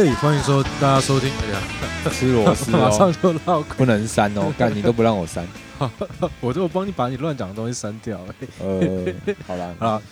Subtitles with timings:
[0.00, 1.28] 嘿，欢迎收大家收听。
[1.28, 1.60] 哎呀，
[2.12, 5.44] 吃螺丝马上哦，就绕口，不能删哦， 干你都不让我删。
[6.40, 8.24] 我都帮你把你乱讲的东西删掉。
[8.60, 9.12] 呃，
[9.44, 10.02] 好啦， 好啦，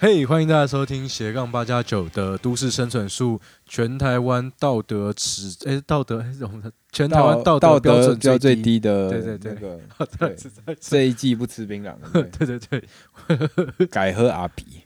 [0.00, 8.62] 嘿，欢迎大家收听斜杠八加九的都市生存术，全台湾道德尺，哎，道德，哎，我们的全台湾道德标准标最低。
[8.62, 9.78] 低的，对对 对那个
[10.18, 14.82] 对对对这一季不吃槟榔，对不对对，对改喝阿皮。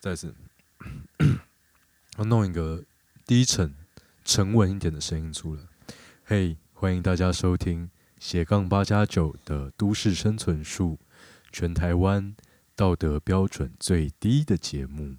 [0.00, 0.34] 再次，
[2.18, 2.82] 我弄一个
[3.30, 3.72] 低沉、
[4.24, 5.60] 沉稳一点的声音出来。
[6.24, 7.88] 嘿，欢迎大家收听
[8.18, 10.98] 斜杠八加九的都市生存术，
[11.52, 12.34] 全台湾
[12.74, 15.14] 道德标准最低的节目。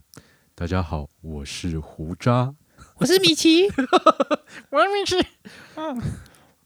[0.54, 2.54] 大家好，我是胡渣。
[2.98, 3.70] 我是米奇，
[4.72, 5.26] 我是米奇，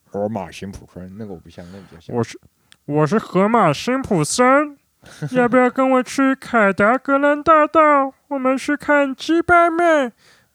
[0.04, 2.16] 河马辛普森那个我不像，那个比较像。
[2.16, 2.40] 我是
[2.86, 4.80] 我是河马辛普森，
[5.30, 8.16] 要不要跟我去凯达格兰大道？
[8.30, 10.12] 我们去看鸡掰妹。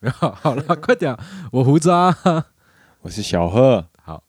[0.08, 1.14] 好，好了，快点，
[1.52, 2.16] 我胡渣。
[3.02, 4.22] 我是小贺，好，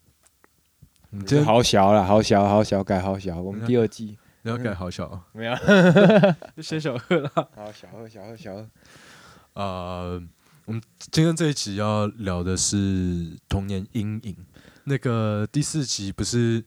[1.12, 3.40] 你真好小了，好小，好小，改好小。
[3.40, 5.56] 我们第二季你要改好小啊，没有，
[6.58, 7.32] 就先小贺了。
[7.34, 8.70] 好小贺，小贺，小贺。
[9.54, 10.22] 呃，
[10.66, 14.36] 我们今天这一集要聊的是童年阴影。
[14.84, 16.66] 那个第四集不是，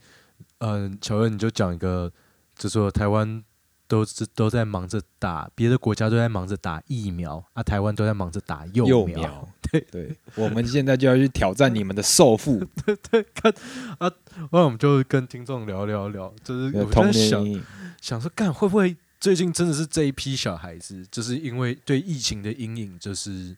[0.58, 2.10] 嗯、乔恩你就讲一个，
[2.56, 3.44] 就说台湾
[3.86, 9.48] 都是都在忙着打，别的国家都在忙着打疫苗，啊，台湾都在忙着打幼幼苗。
[9.70, 12.62] 对，对，我们现在就要去挑战你们的受父，
[14.50, 17.44] 那我们就跟听众聊聊聊，就是我童在想。
[18.00, 23.56] 想说，干会不会最近真的是这一批小孩子，就是因为对疫情的阴影，就是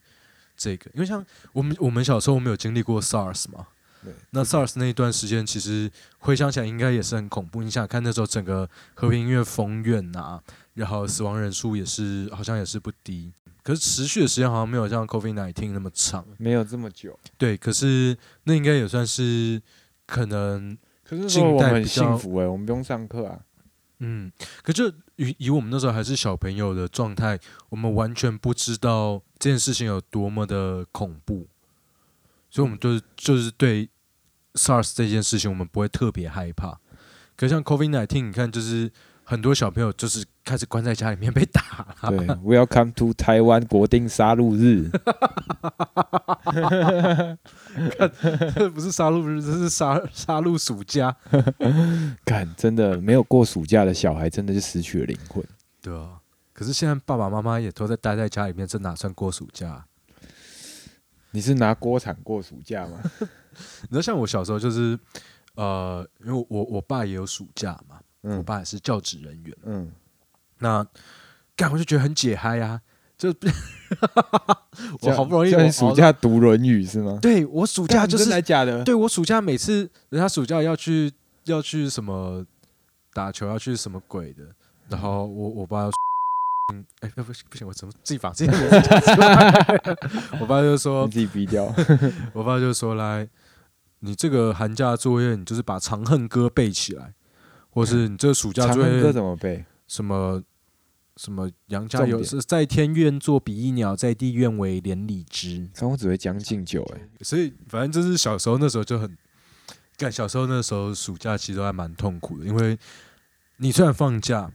[0.56, 3.66] 这个，因为像我们我们小时候我们有经历过 SARS 嘛，
[4.04, 7.62] 对，那 SARS 那一段时间，其实回想起来应该也是很恐怖。
[7.62, 10.42] 你想想看，那时候整个和平医院封院啊，
[10.74, 13.32] 然后死亡人数也是好像也是不低，
[13.62, 16.24] 可是持续的时间好像没有像 COVID 1 9那么长。
[16.38, 17.18] 没有这么久。
[17.36, 19.60] 对，可是那应该也算是
[20.06, 23.40] 可能可是我们很幸福哎、我们不用上课啊。
[23.98, 24.30] 嗯，
[24.62, 31.46] 可就以以我们那时候还是小朋友的状态，我们完全不知道这件事情有多么的恐怖，
[32.50, 33.88] 所以我们就是就是对
[34.56, 36.78] SARS 这件事情，我们不会特别害怕。
[37.36, 38.90] 可像 COVID 1 9你看，就是
[39.22, 44.90] 很多小朋友就是开始关在家里面被打了，对，Welcome to 台湾国定杀戮日。
[48.54, 51.14] 这不是杀戮日，这是杀杀戮暑假，
[52.24, 55.44] 看，真的没有过暑假的小孩，真的是失去了灵魂。
[55.82, 56.18] 对啊。
[56.54, 59.84] 可是现在爸爸妈妈也都在待在家里面，这哪算过暑假啊、
[61.36, 62.98] 你是拿锅铲过暑假吗？
[63.82, 64.98] 你知道，像我小时候就是，
[65.54, 69.92] 呃，因为我我爸也有暑假嘛，我嗯爸也是教职人员，嗯，
[70.60, 70.86] 那
[71.54, 72.80] 干我就觉得很解嗨啊，
[73.18, 73.28] 就
[75.02, 77.18] 我好不容易这样我你暑假读《论语》是吗？
[77.20, 78.82] 对我暑假就是真的是假的？
[78.82, 81.12] 对我暑假每次人家暑假要去
[81.44, 82.42] 要去什么
[83.12, 84.42] 打球要去什么鬼的，
[84.88, 85.90] 然后我我爸要。
[86.72, 89.78] 嗯，哎，不行不行，我怎么自己把自己名字讲出来？
[90.40, 91.72] 我爸就说你，自己逼掉。
[92.34, 93.28] 我爸就说来，
[94.00, 97.14] 你这个寒假作业，你就是把《长恨歌》背起来，
[97.70, 99.64] 或是你这个暑假作长恨歌业怎么背？
[99.86, 100.42] 什么
[101.16, 105.70] 什么杨家有重点是在天愿作比翼鸟，在地愿为连理枝。
[105.72, 109.16] 看我只会将进酒，哎，所以反正就是小时候那时候就很，
[109.96, 112.76] 干小时候那时候暑假其实都还蛮痛苦的，因为
[113.58, 114.50] 你虽然放假。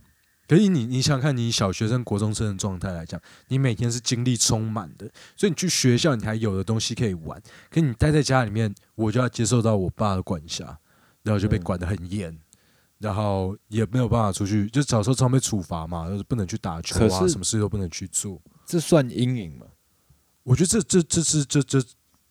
[0.52, 3.18] 可是你，你想想看，你小学生、国中生的状态来讲，
[3.48, 7.42] 你每天是精力充满的，所以你去学校，你还有的东西可以玩。
[7.70, 10.78] 可你待在家里面，我就要接受到我爸的管辖，
[11.24, 12.38] 然后就被嗯管得很严，
[13.00, 18.38] 然后也没有办法出去，就小时候常被处罚嘛，就是不能去打球啊，什么事都不能去做。
[18.66, 19.66] 这算阴影吗？
[20.44, 21.82] 我觉得这这这是这这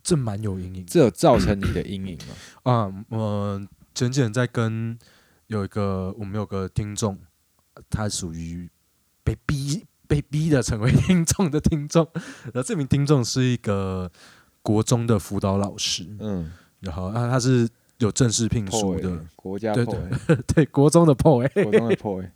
[0.02, 2.34] 这蛮有阴影这有造成你的阴影吗？
[2.70, 3.04] 啊。
[3.08, 4.98] 我前几天在跟
[5.46, 7.18] 有一个我们有个听众，
[7.88, 8.68] 他属于
[9.24, 12.06] 被逼被逼的成为听众的听众，
[12.52, 14.10] 然后这名听众是一个
[14.62, 17.68] 国中的辅导老师，嗯，然后啊他是
[17.98, 19.18] 有正式聘书的。
[19.36, 19.86] 国家对
[20.46, 22.30] 对国中的 PO 哎、国中的破哎，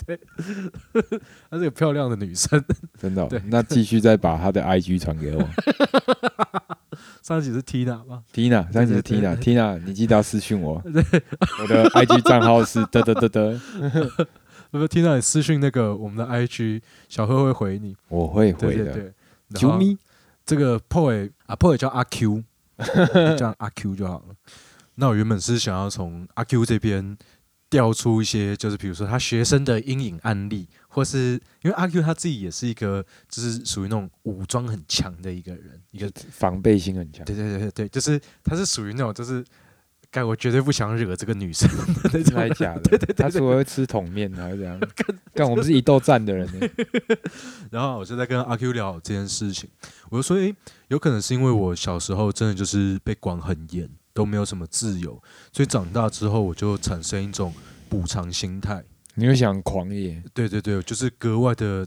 [1.51, 2.63] 她 是个漂亮的女生。
[2.99, 3.27] 真的哦。
[3.29, 3.43] 对。
[3.49, 5.47] 那继续再把他的 IG 传给我。
[7.23, 13.61] 上一集是 Tina 吗？，Tina，上一集是对对 Tina，Tina，你记得要私讯我，我的 IG 账号是得得得得，
[14.79, 17.95] 不是 Tina，你私讯那个我们的 IG，小贺会回你。
[18.09, 18.93] 我会对回的。
[18.93, 19.13] 对
[19.51, 19.97] 啾咪，
[20.45, 22.43] 这个 POY 啊，POY 叫阿 Q，
[22.79, 24.35] 就 叫阿 Q 就好了。
[24.97, 27.17] 那我原本是想要从阿 Q 这边
[27.71, 39.45] 调出一些，就是比如说他学生的阴影案例，或是因为阿 Q 他自己也是一个，就是属于那种武装很强的一个人，一个防备心很强，对对对对对，就是他是属于那种就是，
[40.15, 42.83] 干我绝对不想惹这个女生的那真种的假的？
[42.83, 44.81] 对对对，他除了会吃桶面还是怎样？
[45.35, 46.69] 干，我们是一斗战的人呢。
[47.73, 49.69] 然后我就在跟阿 Q 聊这件事情，
[50.11, 50.55] 我就说，诶，
[50.87, 55.21] 有可能是因为我小时候真的就是被管很严，都没有什么自由，
[55.53, 57.53] 所以长大之后我就产生一种
[57.89, 58.85] 补偿心态。
[59.17, 61.85] 你会想狂野，对对对，就是格外的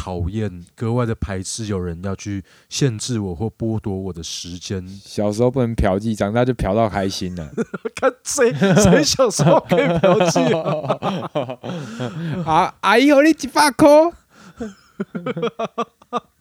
[0.00, 4.88] 讨厌，格外的排斥有人要去限制我或剥夺我的时间。
[4.88, 7.52] 小时候不能嫖妓，长大就嫖到开心了。
[8.00, 11.60] 看谁谁小时候可以嫖妓啊？
[12.50, 13.86] 啊，阿姨，我你几百块？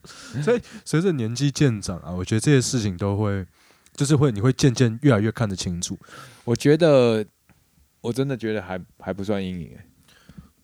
[0.85, 3.45] 随着年纪渐长啊，我觉得这些事情都会，
[3.93, 5.99] 就是会你会渐渐越来越看得清楚。
[6.45, 7.25] 我觉得，
[7.99, 9.85] 我真的觉得还还不算阴影欸，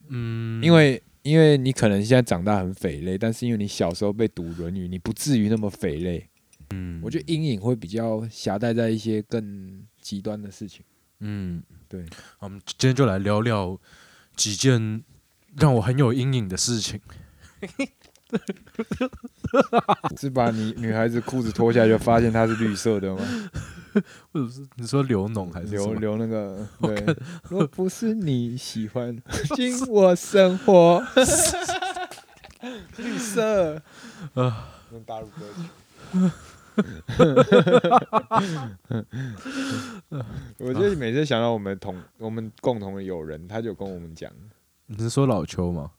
[0.08, 6.30] 嗯，因为因为你可能现在长大很匪类，但是因为你小时候被读《论语》，你不至于那么匪类。
[6.70, 10.86] 嗯，我觉得阴影会比较狭带在一些更极端的事情。
[11.22, 12.06] 嗯，对，
[12.38, 13.76] 我们今天就来聊聊
[14.36, 15.04] 几件
[15.58, 17.02] 让我很有阴影的事情。
[20.20, 23.50] 是把你女孩子裤子脱下来就发现它是绿色的吗？
[24.32, 26.00] 或者是你说流脓还是什留么？
[26.00, 27.16] 留那个 对，
[27.50, 29.16] 若不是你喜欢
[29.56, 31.04] 进我生活，
[32.98, 33.82] 绿色
[34.36, 35.64] 啊，用大陆歌曲。
[40.58, 44.30] 我觉得每次想到我们同我们共同的友人，他就跟我们讲，
[44.88, 45.92] 你是说老邱吗？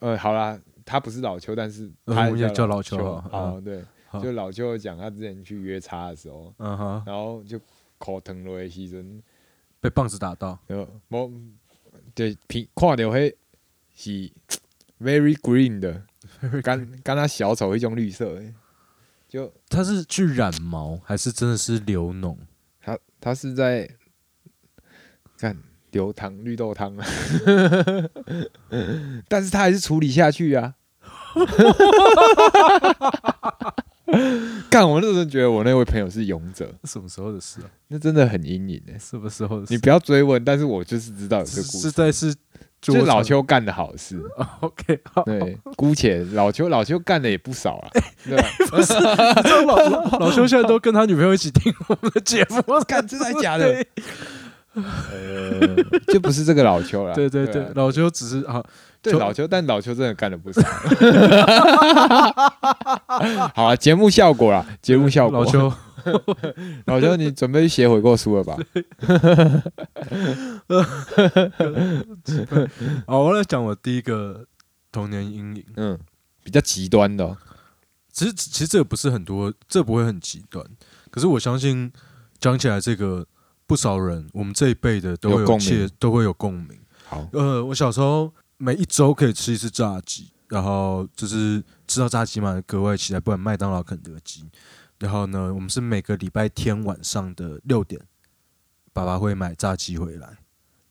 [0.00, 3.86] 呃，好啦，他不是老邱，但是呃他也叫老老邱啊哦，对，好
[4.22, 7.60] 就老舅讲他之前去约叉的时候，嗯哼，然后就
[7.98, 9.20] 口疼了的牺牲，
[9.80, 11.32] 被棒子打到，就无
[12.14, 13.34] 对平看到迄
[13.94, 14.10] 是
[15.00, 16.02] very green 的，
[16.62, 18.42] 干干他小丑一种绿色的，
[19.28, 22.36] 就他是去染毛还是真的是流脓？
[22.80, 23.88] 他他是在
[25.38, 25.56] 干
[25.90, 27.06] 流汤绿豆汤啊，
[29.28, 30.74] 但是他还是处理下去啊。
[34.70, 34.88] 干！
[34.88, 37.66] 我那时候觉得我那位朋友是勇者，什么时候的事啊？
[37.88, 38.98] 那真的很阴影哎。
[38.98, 39.72] 什么时候的事？
[39.72, 42.34] 你不要追问，但是我就是知道有这个故事，是在是
[42.80, 44.20] 就是老邱邱干的好事。
[44.60, 47.88] OK 好，对，姑且老邱老邱干的也不少啊，
[48.24, 48.44] 对吧？
[48.70, 49.00] 不是，你
[49.42, 53.84] 知道老老老邱现在都跟他女朋友一起听我们的节目，干真的假的？
[54.74, 55.74] 呃，
[56.08, 57.14] 就不是这个老邱了。
[57.14, 58.66] 对对对啊，老邱只是啊，就
[59.10, 60.60] 对老邱，但老邱真的干了不少。
[63.54, 65.38] 好啊，节目效果啦，节目效果。
[65.38, 65.72] 老邱
[66.86, 68.56] 老邱，你准备去写悔过书了吧？
[73.06, 74.46] 好，我来讲我第一个
[74.92, 75.64] 童年阴影。
[75.76, 75.98] 嗯，
[76.42, 77.36] 比较极端的哦。
[78.12, 80.64] 其实其实这个不是很多，这不会很极端。
[81.10, 81.92] 可是我相信
[82.38, 83.26] 讲起来，这个
[83.66, 86.78] 不少人，我们这一辈的都会有有共鸣，都会有共鸣。
[87.08, 94.44] 好，呃，我小时候每一周可以吃一次炸鸡，然后就是吃到炸鸡嘛，格外期待，不管麦当劳、肯德基。
[94.98, 98.00] 然后呢，我们是每个礼拜天晚上的六点，
[98.94, 100.38] 爸爸会买炸鸡回来，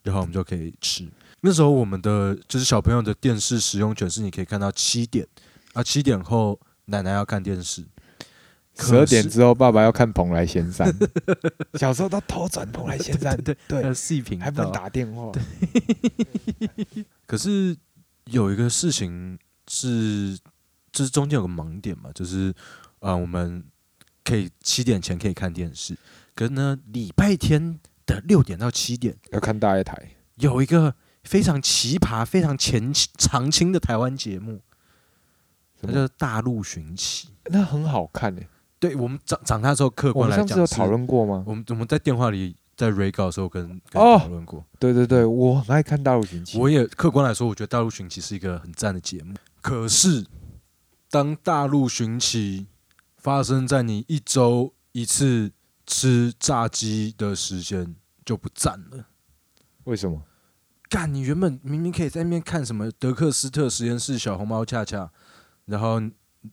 [0.03, 1.09] 然后我们就可以吃。
[1.41, 5.27] 那时候我们的就是小朋友的电视使用权是你可以看到七点，
[5.73, 7.83] 啊，七点后奶奶要看电视，
[8.77, 10.91] 十二点之后，爸爸要看《蓬莱仙山》。
[11.79, 14.71] 小时候都偷转《蓬莱仙山》， 对对呃，细频还不能。
[14.71, 15.31] 打电话。
[17.25, 17.75] 可是
[18.25, 20.37] 有一个事情是，
[20.91, 22.49] 就是中间有个盲点嘛，就是
[22.99, 23.63] 啊、呃我们
[24.23, 25.97] 可以七点前可以看电视，
[26.35, 34.61] 可是呢，礼拜天的六点到七点要看大一台，有一个非常奇葩、非常前常青的台湾节目，
[35.79, 37.27] 什么那叫《大陆寻奇》。
[37.45, 38.47] 那很好看诶。
[38.79, 41.43] 对我们长长大之后，客观来讲是们上次有讨，论过吗？
[41.47, 44.63] 我们我们在电话里在 re 稿的时候跟跟哦讨论过。
[44.77, 46.57] 对对对，我很爱看《大陆寻奇》。
[46.61, 49.33] 我也客观来说，我觉得《大陆寻奇》是一个很赞的节目。
[49.61, 50.25] 可是，
[51.09, 52.61] 当《大陆寻奇》
[53.17, 55.51] 发生在你一周一次
[55.87, 59.05] 吃炸鸡的时间，就不赞了。
[59.85, 60.21] 为什么？
[60.89, 65.11] 干，你原本明明可以在那边看什么德克斯特实验室、小红帽恰恰，
[65.65, 65.99] 然后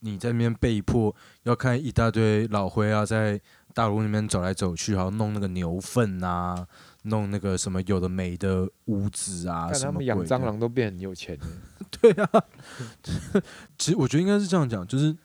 [0.00, 3.40] 你在那边被迫要看一大堆老灰啊，在
[3.74, 6.66] 大陆那边走来走去，然后弄那个牛粪啊，
[7.04, 11.46] 弄那个什么有的没的屋子啊，看他们养什么鬼的蟑螂都变很有钱了。
[12.00, 12.44] 对啊，
[13.78, 15.16] 其实我觉得应该是这样讲，就是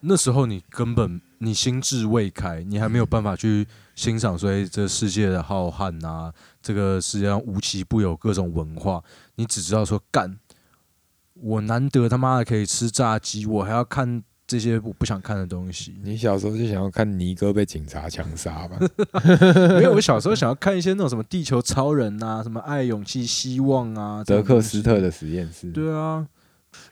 [0.00, 9.02] 那时候你根本你心智未开，你还没有办法去欣赏所以这世界的浩瀚啊，这个世界上无奇不有各种文化，
[9.36, 10.38] 你只知道说干，
[11.42, 15.98] 我难得他妈的可以吃炸鸡，我还要看这些我不想看的东西。
[16.04, 18.78] 你小时候就想要看尼哥被警察枪杀吧？
[19.76, 25.72] 没有，我小时候想要看一些那种什么地球超人啊，什么爱、勇气、希望啊，德克斯特的实验室。
[25.72, 26.24] 对啊，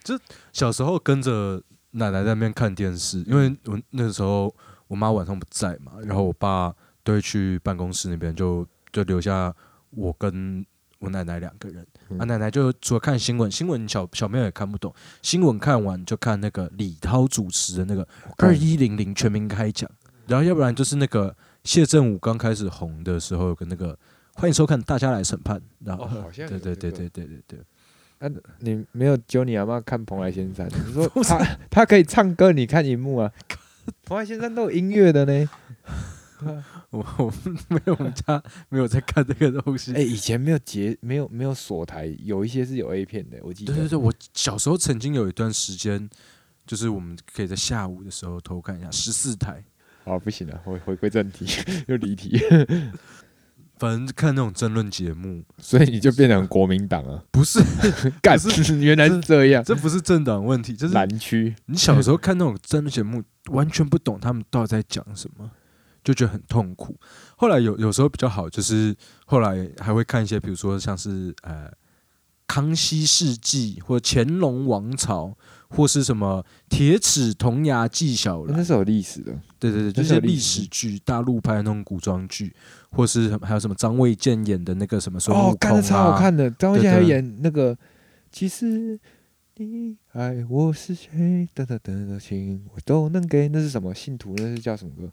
[0.02, 0.18] 就
[0.52, 4.52] 小时候跟着奶奶在那边看电视，因为我那个时候
[4.88, 9.54] 我妈晚上不在嘛，然后我爸都会去办公室那边，就就留下
[9.90, 10.66] 我跟
[10.98, 11.86] 我奶奶两个人。
[12.10, 18.06] 嗯啊，奶奶就除了看新闻，新闻小小朋友也看不懂，新闻看完就看那个李涛主持的那个
[18.38, 19.90] 二一零零全民开讲，
[20.26, 23.96] 然后要不然就是那个谢振武刚开始红的时候，有个那个
[24.34, 27.58] 欢迎收看《大家来审判》，然后、哦好像有对对对这个对对对对。
[28.18, 30.68] 啊，你没有揪你阿妈看蓬莱仙山？
[30.86, 33.32] 你说他他可以唱歌，你看荧幕啊？
[34.04, 35.48] 蓬莱仙山都有音乐的呢。
[36.90, 37.32] 我我
[37.68, 39.92] 没有，我们家没有在看这个东西。
[39.94, 43.72] 哎、以前没有节，没有没有锁台，有一些是有 A 片的，我记得。
[43.74, 46.08] 对对对，我小时候曾经有一段时间，
[46.66, 49.62] 就是我们可以在下午的时候偷看一下十四台，
[50.04, 51.46] 好，不行了，回回归正题，
[51.88, 52.38] 又离题，
[53.78, 57.24] 反正看那种争论节目，所以你就变成国民党啊？
[57.30, 57.60] 不是，
[58.20, 59.64] 干是，原来是这样。
[59.64, 65.50] 这不是政党问题，这是蓝区，你小时候看那种争论节目，完全不懂他们到底在讲什么，
[66.02, 66.96] 就觉得很痛苦。
[67.36, 68.94] 后来有有时候比较好，就是
[69.26, 71.70] 后来还会看一些，比如说像是呃
[72.46, 75.36] 康熙世纪或乾隆王朝，
[75.68, 79.32] 或是什么铁齿铜牙纪晓岚那，是有历史的。
[79.58, 82.54] 对对对，就是历史剧，大陆拍的那种古装剧，
[82.90, 87.76] 或是还有什么张卫健演的那个什么孙悟哦，空干的超好啊，看的，张卫健还演那个，
[88.32, 88.98] 其实
[89.56, 93.48] 你爱我是谁，等等等的情我都能给。
[93.48, 93.94] 那是什么？
[93.94, 95.12] 信徒那是叫什么歌？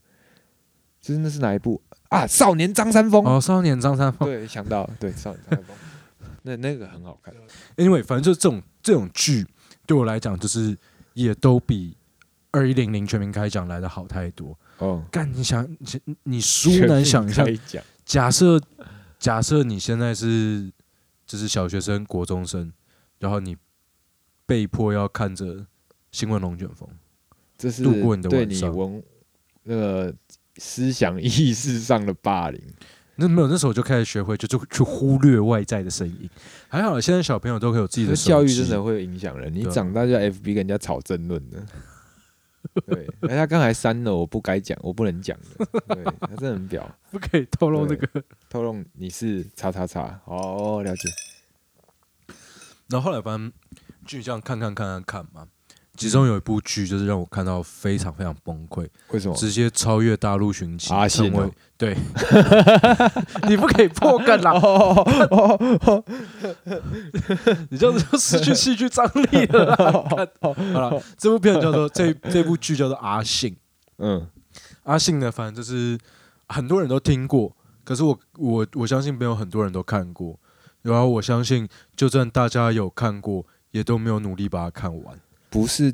[1.07, 2.27] 就是那是哪一部啊？
[2.27, 3.23] 少年张三丰。
[3.23, 4.27] 哦，少年张三丰。
[4.27, 5.77] 对，想到对少年张三丰，
[6.43, 7.33] 那那个很好看。
[7.77, 9.47] Anyway，反正就是这种这种剧
[9.85, 10.77] 对我来讲，就是
[11.13, 11.95] 也都比
[12.51, 14.57] 二一零零全民开讲来的好太多。
[14.79, 18.59] 哦，干，你想你你殊难想象，讲假设
[19.17, 20.69] 假设你现在是
[21.25, 22.73] 就是小学生、国中生，
[23.19, 23.55] 然后你
[24.45, 25.45] 被迫要看着
[26.11, 26.85] 《新闻龙卷风》，
[27.57, 29.03] 这是度过你的对晚上你文
[29.63, 30.13] 那个
[30.57, 32.61] 思想意识上的霸凌。
[33.19, 36.29] 那没有，那时候我就开始学会，就就去忽略外在的声音。
[36.67, 41.65] 还好，现在小朋友都可以有自己的教育真的会有影响人，你长大就 FB 跟人家吵争论的。
[42.85, 45.65] 对，哎，他刚才删了我不该讲，我不能讲的。
[45.95, 48.23] 对他真的很表，不可以透露那个。
[48.49, 50.21] 透露你是叉叉叉。
[50.25, 51.09] 哦，了解。
[52.89, 53.51] 然后后来反正
[54.05, 55.47] 就这样看看看看看嘛，
[55.97, 59.35] 其中有一部剧就是让我看到非常非常崩溃，为什么？
[59.35, 61.35] 直接超越大陆寻奇，阿信哦。
[61.35, 61.97] 成为对，
[63.49, 64.53] 你不可以破梗啦，
[67.69, 69.75] 你这样子就失去戏剧张力了
[70.41, 73.53] 好了，这部片叫做这这部剧叫做《阿信》，
[73.97, 74.27] 嗯，
[74.83, 75.97] 阿信呢，反正就是
[76.47, 80.39] 很多人都听过，可是我我我相信没有很多人都看过，
[80.81, 85.19] 然后我相信就算大家有看过，也都没有努力把它看完。
[85.49, 85.93] 不是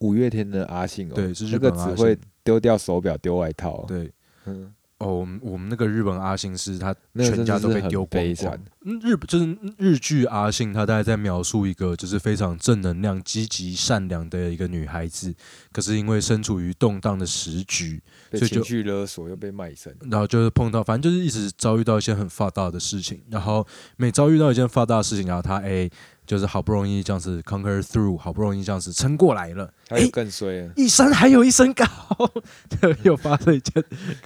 [0.00, 3.84] 五月天的阿信哦，对是日那个本阿只会信丢掉手表、丢外套。
[3.88, 4.12] 对，
[4.44, 8.58] 嗯，哦，我们我们那个日本阿信是他那个全家都被丢光光。
[9.02, 15.34] 日就是日剧阿信，他大概在描述一个就是非常正能量、积极、善良的一个女孩子，
[15.72, 18.00] 可是因为身处于动荡的时局，
[18.30, 19.92] 被所以就情绪勒索又被卖身。
[20.08, 23.66] 然后就是碰到，反正就是一直遭遇到一些很发大的事情，然后
[23.96, 25.90] 每遭遇到一件发大的事情，然后他哎，
[26.26, 30.72] 就是好不容易这样子 conquer through，好不容易这样子撑过来了，还有更衰了。
[30.76, 31.84] 一山还有一身高，
[32.68, 33.82] 就又发生一件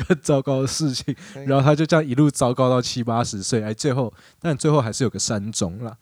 [0.07, 1.15] 更糟糕的事情，
[1.47, 5.97] 然后他就这样一路糟糕到七八十岁，哎，最后但最后还是有个山中啦，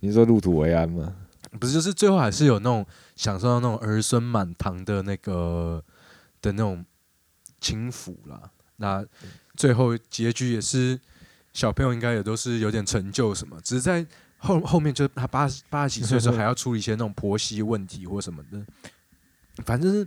[0.00, 1.14] 你说入土为安吗？
[1.60, 2.84] 不是，就是最后还是有那种
[3.14, 5.80] 享受到那种儿孙满堂的那个
[6.42, 6.84] 的那种
[7.60, 8.50] 轻抚啦。
[8.78, 9.04] 那
[9.54, 10.98] 最后结局也是
[11.52, 14.04] 小朋友应该也都是有点成就什么，只是在
[14.44, 18.62] 后后面就他八十八十几岁的时候 还要处理一些那种婆媳问题或什么的，
[19.64, 20.06] 反正是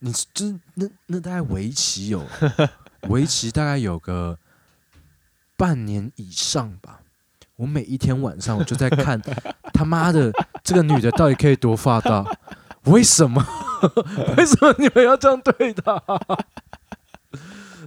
[0.00, 2.26] 你就是那那大概围棋有
[3.08, 4.38] 围棋大概有个
[5.56, 7.00] 半年以上吧。
[7.56, 9.20] 我每一天晚上我就在看
[9.74, 10.30] 他妈的
[10.62, 12.24] 这个女的到底可以多发达？
[12.84, 13.44] 为什么？
[14.36, 16.00] 为什么你们要这样对她？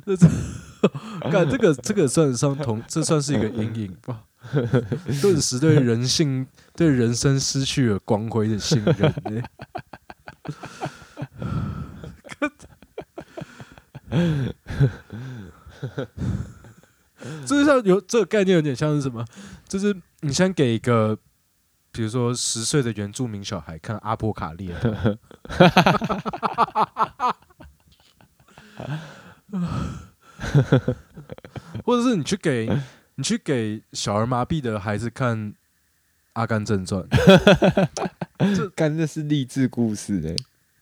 [0.06, 0.28] 这这，
[1.32, 4.24] 干这个这个算得上同，这算是一个阴影吧？
[5.22, 9.44] 顿时对人性、对人生失去了光辉的信任、欸。
[17.46, 19.24] 这就像有这个概念，有点像是什么？
[19.68, 21.16] 就是你先给一个，
[21.92, 24.74] 比如说十岁的原住民小孩看阿波卡列，
[31.86, 32.68] 或者是你去给
[33.16, 35.38] 你去给小儿麻痹的孩子看
[36.34, 37.04] 《阿甘正传》
[38.56, 40.36] 这干这是励志故事哎、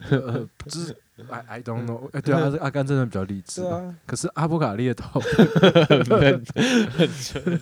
[0.09, 0.95] 呃，就是
[1.29, 6.45] I I don't know，哎、对啊，阿甘正传比较励志，啊，可是阿布卡列头，很
[6.89, 7.59] 很纯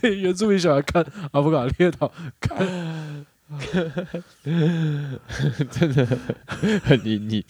[0.00, 2.10] 给原住民小孩看阿布卡列头，
[2.40, 2.58] 看。
[5.70, 6.06] 真的
[6.84, 7.42] 很阴影。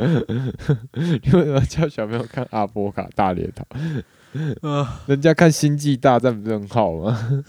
[0.94, 3.64] 你为什么叫小朋友看阿波卡大猎头？
[4.68, 7.44] 啊，人家看星际大战不是很好吗？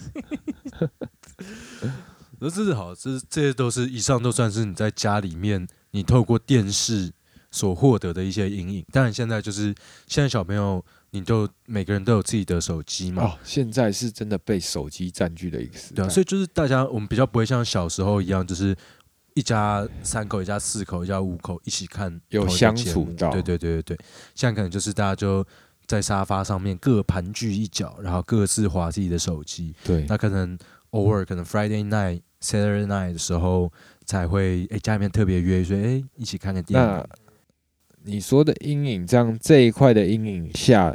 [2.40, 7.12] 那这是好，这这些都是以上都算是你在家里面你透过电视
[7.52, 8.84] 所获得的一些阴影。
[8.90, 9.72] 当然，现在就是
[10.08, 15.96] 现在小朋友，你都每个人都有自己的手机嘛，哦，现在是真的被手机占据的一个时代。
[15.96, 18.74] 对啊，所以就是大家我们比较不会像小时候一样，就是
[19.34, 23.98] 一家三口、一家四口、一家五口一起看有相处到对对对对对，
[24.34, 25.44] 现在可能就是大家就
[25.86, 29.74] 在沙发上面各盘踞一角，然后各自划自己的手机。
[29.84, 30.58] 对那可能
[30.90, 33.72] 偶尔可能 Friday night、Saturday night 的时候
[34.04, 37.06] 才会哎家里面特别约说哎一起看个电那影。
[38.04, 40.92] 你说的阴影，这样这一块的阴影下，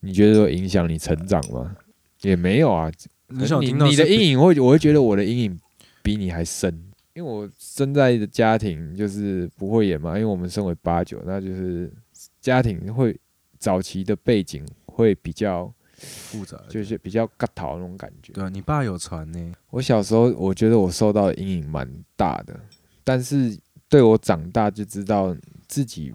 [0.00, 1.74] 你觉得有影响你成长吗？
[2.20, 2.90] 也没有啊，
[3.28, 5.58] 你你的阴影会，我会觉得我的阴影
[6.02, 6.87] 比你还深，
[7.18, 11.92] 因为我生在的家庭就是不会演嘛，因为我们身为八九，那就是
[12.40, 13.18] 家庭会
[13.58, 18.32] 早期的背景会比较复杂，就是比较尬逃那种感觉。
[18.32, 22.54] 对啊，你爸有传呢，我小时候我觉得我受到的阴影蛮大的，
[23.02, 26.14] 但是对我长大就知道自己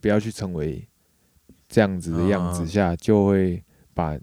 [0.00, 0.82] 不要去成为
[1.68, 2.64] 这样子的样子啊。
[2.64, 4.18] 下，就会把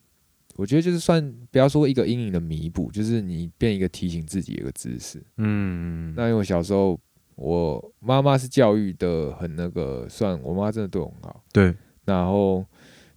[0.59, 5.23] 我觉得就是算不要说一个阴影的弥补，就是你变一个提醒自己一个知识。
[5.37, 6.99] 嗯，那因为我小时候
[7.35, 12.65] 我妈妈是教育的很那个，算我妈真的对我很好，对，然后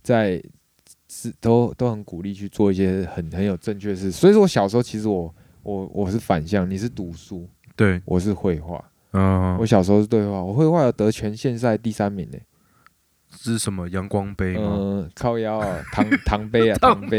[0.05, 0.41] 在
[1.09, 4.13] 是都都很鼓励去做一些很很有正确的事。
[4.13, 8.83] 所以说我小时候其实我我我是反向，你是读书，对，我是绘画。
[9.15, 12.39] 嗯我，小时候是对画，我绘画有得全县赛第三名呢。
[13.37, 14.77] 是什么阳光杯吗？
[14.79, 17.19] 嗯，靠腰啊，糖糖 杯啊，糖杯，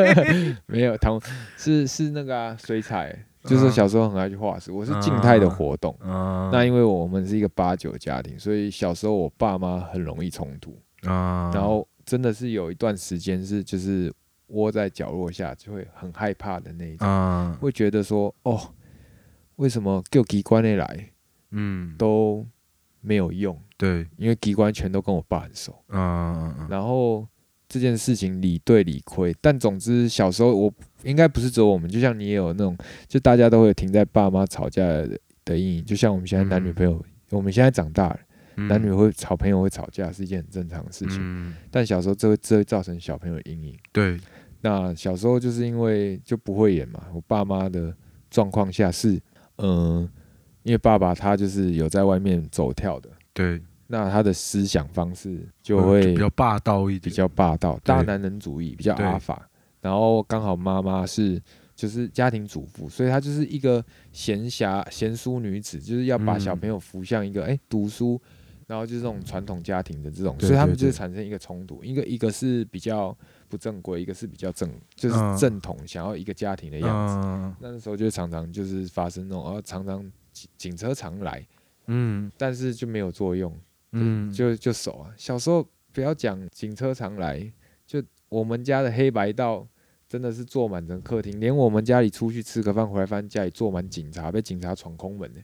[0.66, 1.20] 没有糖
[1.56, 5.94] 是是那个啊，水彩，就是小时候很爱去画室，我是静态的活动。
[6.00, 10.76] 啊，那因为我们是一个八九家庭，所以小时候我爸妈很容易冲突，
[11.08, 14.12] 啊，然后真的是有一段时间是就是
[14.48, 18.60] 窝在角落下就会很害怕的那一种，啊，会觉得说哦，
[19.56, 21.10] 为什么给我机关内来
[21.50, 22.44] 嗯，都
[23.00, 27.26] 没有用，对，因为机关全都跟我爸很熟，嗯，然后
[27.68, 32.76] 这件事情理对理亏，但总之小时候我应该不是只有我们，就像你也有那种，
[33.08, 38.18] 就大家都会有停在爸妈吵架的的阴影，就像我们现在男女朋友，我们现在长大了，
[38.56, 38.68] 嗯。
[38.68, 43.76] 男女会吵朋友会吵架是一件很正常的事情，嗯，但小时候这会这会造成小朋友的阴影。
[43.92, 44.18] 对，
[44.60, 47.92] 那小时候就是因为就不会演嘛，我爸妈的
[48.30, 49.20] 状况下是，
[49.58, 50.08] 嗯、
[50.62, 59.04] 因为爸爸他就是有在外面走跳的，对，那他的思想方式就呃会比较霸道一点，比较霸道，大男人主义，比较对。
[59.04, 59.46] 阿法。
[59.82, 61.38] 然后刚好妈妈是
[61.76, 68.18] 就是家庭主妇，所以她就是一个闲暇闲淑女子，就是要把嗯小朋友扶向一个哎、诶读书，
[68.66, 73.14] 然后就是这种传统家庭的这种，对所以他们就是产生一个冲突，一个一个是比较
[73.48, 75.36] 不正规，一个是比较正，就是嗯。
[75.36, 77.28] 正统，想要一个家庭的样子。
[77.28, 77.54] 嗯。
[77.60, 80.00] 那时候就常常就是发生那种，然后常常
[80.32, 81.46] 警警车常来，
[81.86, 82.30] 嗯。
[82.36, 83.56] 但是就没有作用，
[83.92, 85.10] 嗯，就就守啊。
[85.16, 87.52] 小时候不要讲警车常来，
[87.86, 89.66] 就我们家的黑白道
[90.08, 95.40] 真的是坐满整个客厅，连我们家里出去吃个饭回来，发现家里坐满警察，被警察闯空门呢、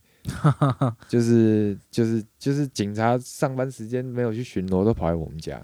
[1.09, 5.61] 就是就是就是警察上班时间没有去巡逻，都跑来我们家。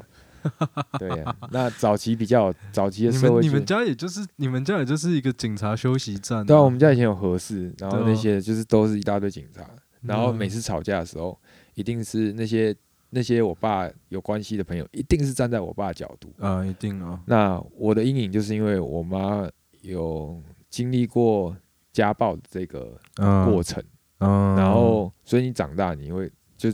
[1.01, 9.69] 对呀、那早期比较早期的你社会就们你们家也就是你们家也就是一个警察休息站啊，对啊，我们家以前有合适，然后那些就是都是一大堆警察，
[10.02, 11.38] 然后嗯每次吵架的时候，
[11.74, 12.74] 一定是那些
[13.11, 16.32] 那些我爸有关系的朋友，一定是站在我爸的角度。
[16.38, 19.48] 啊，一定啊，那我的阴影就是因为我妈
[19.82, 21.56] 有经历过
[21.92, 23.82] 家暴的这个嗯过程，
[24.18, 26.70] 嗯，然后所以你长大你会就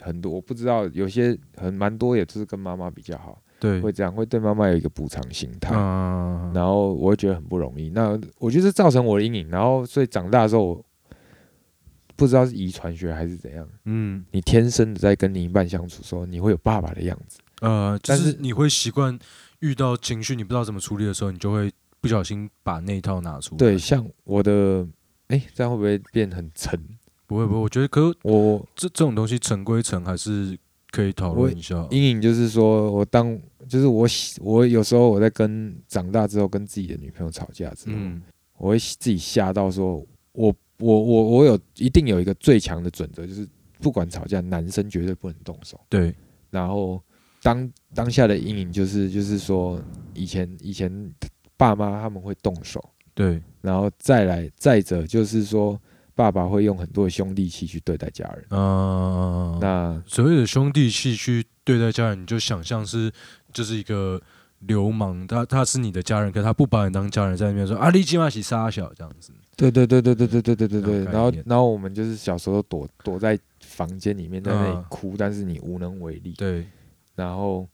[0.00, 5.74] 很多我不知道有些很蛮多也就是跟妈妈比较好，对，会这样会对妈妈有一个补偿心态。
[5.74, 7.88] 嗯，然后我会觉得很不容易。
[7.90, 10.84] 那我觉得这造成我的阴影，然后所以长大的时候，我
[12.16, 17.38] 不知道是遗传学还是怎样，嗯你天生的在跟另一半相处的时候，你会有爸爸的样子。
[17.60, 19.18] 呃，就但是是你会习惯
[19.60, 23.58] 遇到情绪你不知道怎么处理的时候，你就会不小心把那一套拿出来。
[23.58, 24.86] 对，，像我的，
[25.28, 26.78] 哎、这样会不会变很沉？
[27.26, 30.56] 不会不会，我觉得可我这这种东西沉归沉，还是
[30.90, 31.86] 可以讨论一下。
[31.90, 38.22] 阴影就是说我当就是我喜我有时候我在跟长大之后跟自己的女朋友吵架之后，嗯
[38.58, 40.02] 我会自己吓到说，
[40.32, 43.48] 我我我我有一定有一个最强的准则，就是
[43.80, 45.80] 不管吵架，男生绝对不能动手。
[45.88, 46.14] 对，
[46.50, 47.02] 然后
[47.42, 49.80] 当当下的阴影就是就是说，
[50.14, 50.90] 以前以前
[51.56, 52.82] 爸妈他们会动手，
[53.14, 55.80] 对，然后再来再者就是说，
[56.14, 58.46] 爸爸会用很多的兄弟气去对待家人。
[58.50, 63.10] 嗯、那所谓的兄弟气去对待家人，你就想象是
[63.52, 64.20] 就是一个
[64.60, 69.32] 流氓，他他是你的家人，可是他不把你当家人，在那边说啊，你起码起杀小这样子。
[69.56, 76.32] 对对对对对对对对对对，然后然后我们就是小时候躲躲在房间里面在那里嗯哭，但是你无能为力。
[76.32, 76.66] 对，
[77.14, 77.66] 然后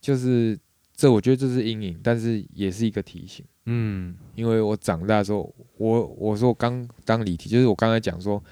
[0.00, 0.56] 就是
[0.94, 3.44] 这，我觉得这是阴影，但是也是一个提醒。
[3.70, 8.42] 嗯因为我长大之后，我我说我刚当离题，就是我刚才讲说，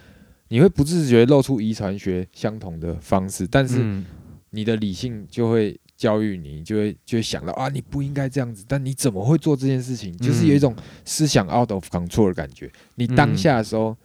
[0.49, 4.05] 你会不自觉露出遗传学相同的方式，但是嗯
[4.51, 10.17] 你的理性就会教育你，就会就会想到啊，你不应该这样子，但你怎么会做这件事情？
[10.19, 12.71] 就是有一种思想 out of control 的感觉。
[12.97, 13.97] 你当下的时候，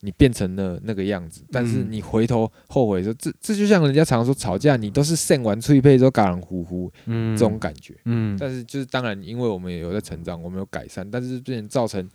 [0.00, 7.94] 你变成了那个样子，但是嗯你回头后悔说，这这就像人家常说吵架，你都是剩完脆配之后嘎然呼呼嗯这种感觉。
[8.04, 12.08] 嗯但是就是当然，因为我们也有在成长，我们有改善，但是之前造成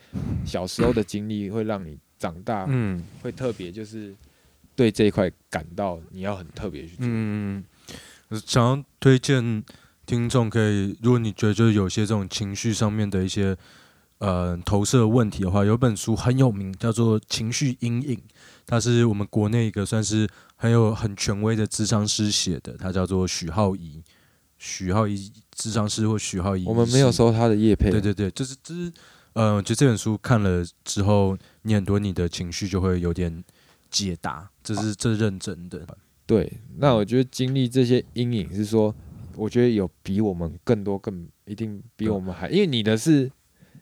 [0.45, 4.13] 小时候的经历会让你长大嗯会特别就是
[4.75, 7.05] 对这一块感到你要很特别去做。
[8.45, 9.63] 想要推荐
[10.05, 13.57] 听众可以，如果你觉得就是有些这种情绪上面的一些
[14.19, 18.15] 呃投射问题的话，有本书很有名，叫做《情绪阴影》，
[18.65, 24.03] 它是我们国内一个算是很有很权威的智商师写的，他叫做许浩怡，
[24.57, 28.91] 许浩怡智商师或许浩怡，我们没有收他的业配，对对对，就是就是，
[29.33, 33.43] 呃，就这本书看了之后，你很多你的情绪就会有点
[33.89, 35.85] 解答，这是这是认真的。
[36.31, 38.95] 对，那我觉得经历这些阴影是说，
[39.35, 43.29] 我觉得有比我们更多更一定比我们还，因为你的是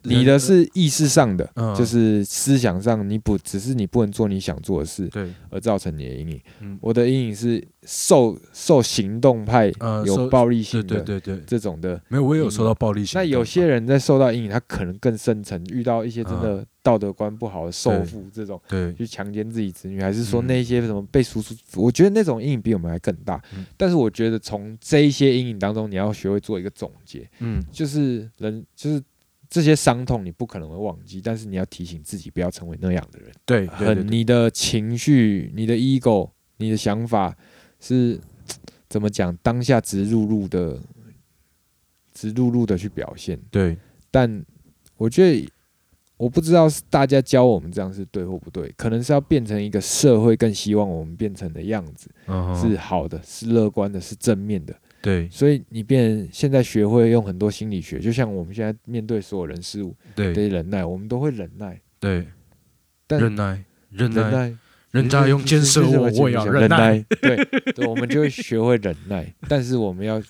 [0.02, 6.40] 你的是意识上的，嗯就是思想上你不只是你不能做你想做的事，对，而造成你的阴影。
[6.60, 9.70] 嗯，我的阴影是受受行动派
[10.06, 12.00] 有暴力对性的对对对，这种的。
[12.08, 13.18] 没有，我也有受到暴力性。
[13.20, 18.60] 那有些人在受到阴影，他可能更深层，遇到一些真的道德观不好的受父这种。
[18.68, 21.54] 对，去强奸自己子女，还是说嗯那些什么被叔叔？
[21.76, 23.40] 我觉得那种阴影比我们还更大。
[23.54, 29.02] 嗯但是我觉得从这一些阴影当中，你要学会做一个总结，嗯就是人就是
[29.50, 33.32] 这些伤痛你不可能会忘记，但是你要提醒自己不要成为那样的人。
[33.44, 37.36] 对，对对很对你的情绪、你的 ego、你的想法
[37.80, 38.18] 是
[38.88, 39.36] 怎么讲？
[39.42, 40.78] 当下直入入的、
[42.14, 43.76] 直入入的去表现，对，
[44.10, 44.44] 但
[44.96, 45.48] 我觉得，
[46.16, 54.72] 我不知道是大家教我们这样是对或不对，可能是要变成一个社会更希望我们变成的样子，嗯是好的，是乐观的，是正面的。
[55.00, 55.28] 对。
[55.30, 60.32] 所以你变现在学会用很多心理学，就像我们现在面对所有人事物对。
[60.32, 62.26] 得忍耐，我们都会忍耐，对，
[63.06, 64.56] 但忍耐忍耐，忍耐。
[64.90, 66.98] 人家用建设我，我也要忍耐。
[67.20, 70.20] 对，我们就会学会忍耐，但是我们要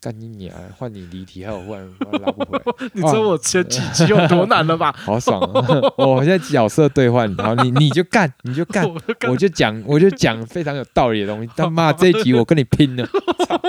[0.00, 4.90] 干你娘，换你离题， 还有忽然忽然拉不回来， 你知道我前几集有多难了吧？
[4.96, 5.66] 好爽啊！
[5.98, 8.84] 我现在角色兑换，然后你你就干，你就干，
[9.28, 11.50] 我就讲，我就讲非常有道理的东西。
[11.54, 13.06] 他妈这一集我跟你拼了！
[13.46, 13.60] 操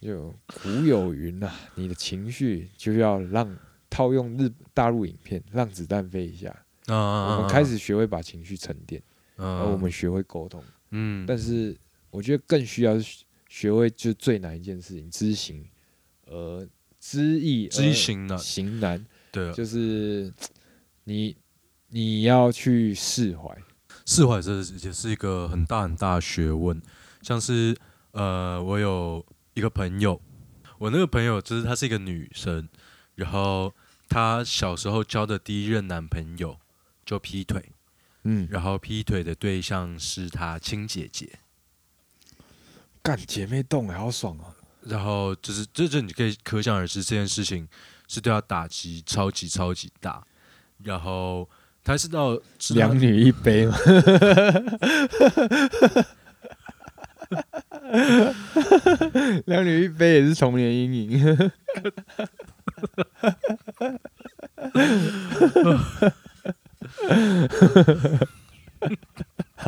[0.00, 3.48] 就古有云呐、你的情绪就要让
[3.90, 6.48] 套用日大陆影片，让子弹飞一下。
[6.86, 9.00] 啊我们开，始学会把情绪沉淀，
[9.38, 10.62] 嗯而我们学会沟通。
[10.90, 11.76] 嗯，但是
[12.10, 13.24] 我觉得更需要是
[13.56, 15.66] 学会就最难一件事情，知行
[16.26, 16.68] 而
[17.00, 19.48] 知易而知行难，行难，对。
[19.48, 20.30] 啊，就是
[21.04, 21.34] 你
[21.88, 23.56] 你要去释怀。
[24.04, 26.82] 释怀这也是一个很大很大的学问。
[27.22, 27.74] 像是
[28.10, 30.20] 呃，我有一个朋友，
[30.76, 32.68] 我那个朋友就是她是一个女生，
[33.14, 33.72] 然后
[34.06, 36.58] 她小时候交的第一任男朋友
[37.06, 37.72] 就劈腿，
[38.24, 41.38] 嗯，然后劈腿的对象是她亲姐姐，
[43.06, 44.50] 干姐妹洞哎，好爽啊！
[44.80, 47.68] 然后就是这这你可以可想而知，这件事情
[48.08, 50.26] 是对他打击超级超级大，
[50.82, 51.48] 然后
[51.84, 52.36] 他是到
[52.70, 53.78] 两女一杯嘛，
[59.46, 61.52] 两女一杯也是童年阴影。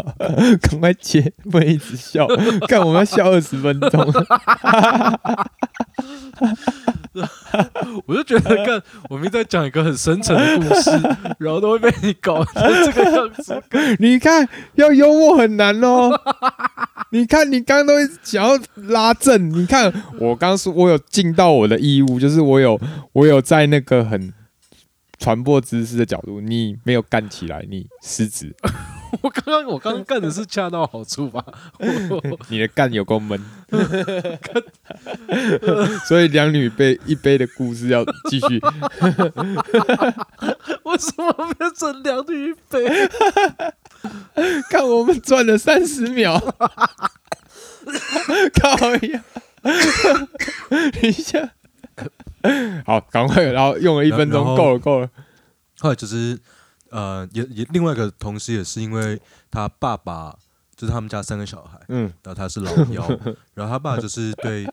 [0.62, 2.26] 赶快接，不能一直笑，
[2.68, 4.00] 看我们要笑二十分钟。
[8.06, 10.90] 我就觉得，看我们在讲一个很深沉的故事，
[11.38, 13.60] 然后都会被你搞成这个样子。
[13.98, 16.10] 你看，要幽默很难哦。
[17.10, 19.50] 你看，你刚刚都想要拉正。
[19.50, 22.78] 你看，我刚说，我有尽到我的义务，就是我有，
[23.12, 24.32] 我有在那个很
[25.18, 28.54] 传播知识的角度，你没有干起来，你失职。
[29.22, 31.42] 我刚刚我刚刚干的是恰到好处吧？
[32.48, 33.40] 你的干有够闷，
[36.06, 38.60] 所以两女杯一杯的故事要继续。
[40.84, 43.08] 为什么变成两女一杯？
[44.70, 46.38] 看我们转了三十秒，
[48.60, 49.24] 靠呀！
[49.62, 51.50] 等一下，
[52.86, 55.08] 好，赶快，然后用了一分钟，够了，够了。
[55.80, 56.38] 后来就是
[56.90, 59.20] 呃，也也另外一个同时也是因为
[59.50, 60.36] 他爸爸
[60.74, 63.08] 就是他们家三个小孩，嗯然后他是老幺，
[63.54, 64.66] 然后他爸就是对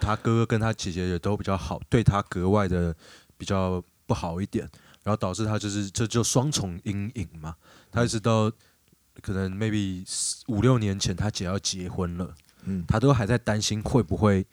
[0.00, 2.94] 他哥哥跟他姐姐也都比较好，对他格外的
[3.36, 4.68] 比较不好一点，
[5.02, 7.56] 然后导致他就是这就双重阴影嘛。
[7.90, 8.50] 他一直到
[9.20, 10.04] 可能 maybe
[10.48, 14.46] 五六年前他姐要结婚了，嗯，他都还在担心会不会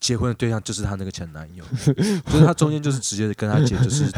[0.00, 4.10] 结婚的对象就是他那个前男友，就是他中间就是直接跟他姐就是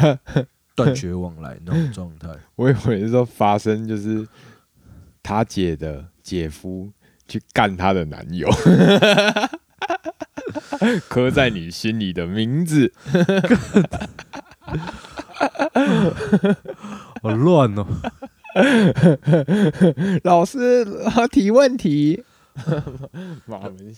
[0.74, 2.28] 断 绝往来那种状态。
[2.56, 4.26] 我以为是说发生就是
[5.22, 6.90] 他姐的姐夫
[7.26, 8.48] 去干她的男友，
[11.08, 12.92] 刻在你心里的名字。
[17.22, 17.86] 好乱哦！
[20.22, 20.86] 老师
[21.30, 22.22] 提问题。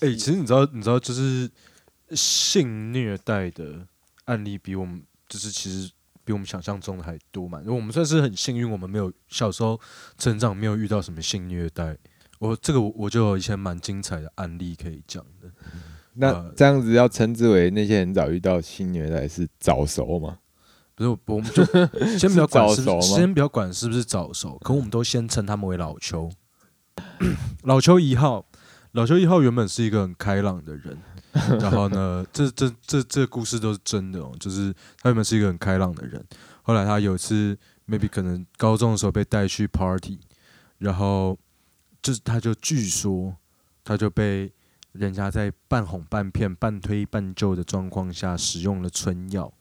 [0.01, 1.51] 哎、其实你知道，你知道，就是
[2.13, 3.87] 性虐待的
[4.27, 5.91] 案例比我们就是其实
[6.27, 7.59] 比我们想象中的还多嘛。
[7.61, 9.81] 因为我们算是很幸运，我们没有小时候
[10.19, 11.97] 成长没有遇到什么性虐待。
[12.39, 15.51] 我这个我我就有一些蛮精彩的案例可以讲的。
[16.15, 20.39] 那呃这样子要称之为那些很早遇到性虐待是早熟吗？
[20.95, 21.65] 不是，我们就
[22.19, 26.31] 先不要管是先不要管是不是早熟，可我们都先称他们为老邱。
[27.65, 28.47] 老邱一号，
[28.93, 30.97] 老邱一号原本是一个很开朗的人，
[31.61, 36.25] 然后呢，这这这这故事都是真的哦，就是他原本是一个很开朗的人，
[36.63, 40.19] 后来他有一次 maybe 可能高中的时候被带去 party，
[40.79, 41.39] 然后
[42.03, 43.37] 就是他就据说
[43.85, 44.53] 他就被
[44.93, 49.53] 人家在半哄半骗、半推半就的状况下使用了春药。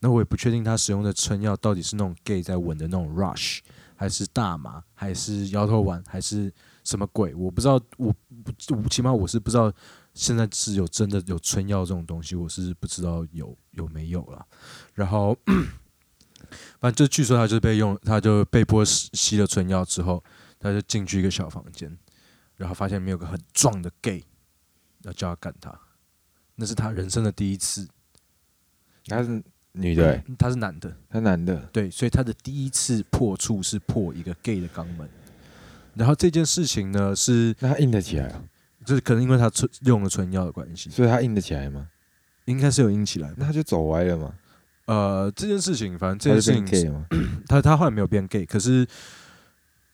[0.00, 3.60] 那我也不确定他使用的春药到底是那种 gay 在闻的那种 rush，
[3.96, 6.52] 还是大麻，还是摇头丸，还是
[6.84, 7.34] 什么鬼？
[7.34, 8.14] 我不知道，我，
[8.70, 9.72] 我起码我是不知道
[10.14, 14.46] 现在是有真的有春药这种东西，我是不知道有有没有了。
[14.94, 15.36] 然后，
[16.80, 20.22] 反正就据说他就被用，他就被迫吸吸了春药之后，
[20.60, 21.98] 他就进去一个小房间，
[22.56, 24.24] 然后发现里面有个很壮的 gay，
[25.02, 25.76] 要叫他干他，
[26.54, 27.88] 那是他人生的第一次。
[29.06, 35.08] 他是女的、欸，他是男的，他男的，对，所以他的第一次破处是破一个 gay 的肛门。
[35.94, 38.42] 然后这件事情呢，是那他硬得起来啊？
[38.84, 41.88] 就是可能因为他春用了春药的关系，所以他硬得起来吗？
[42.44, 43.34] 应该是有硬起来吧。
[43.38, 44.32] 那他就走歪了嘛？
[44.86, 47.04] 呃，这件事情，反正这件事情？
[47.48, 48.86] 他他后来没有变 gay，可是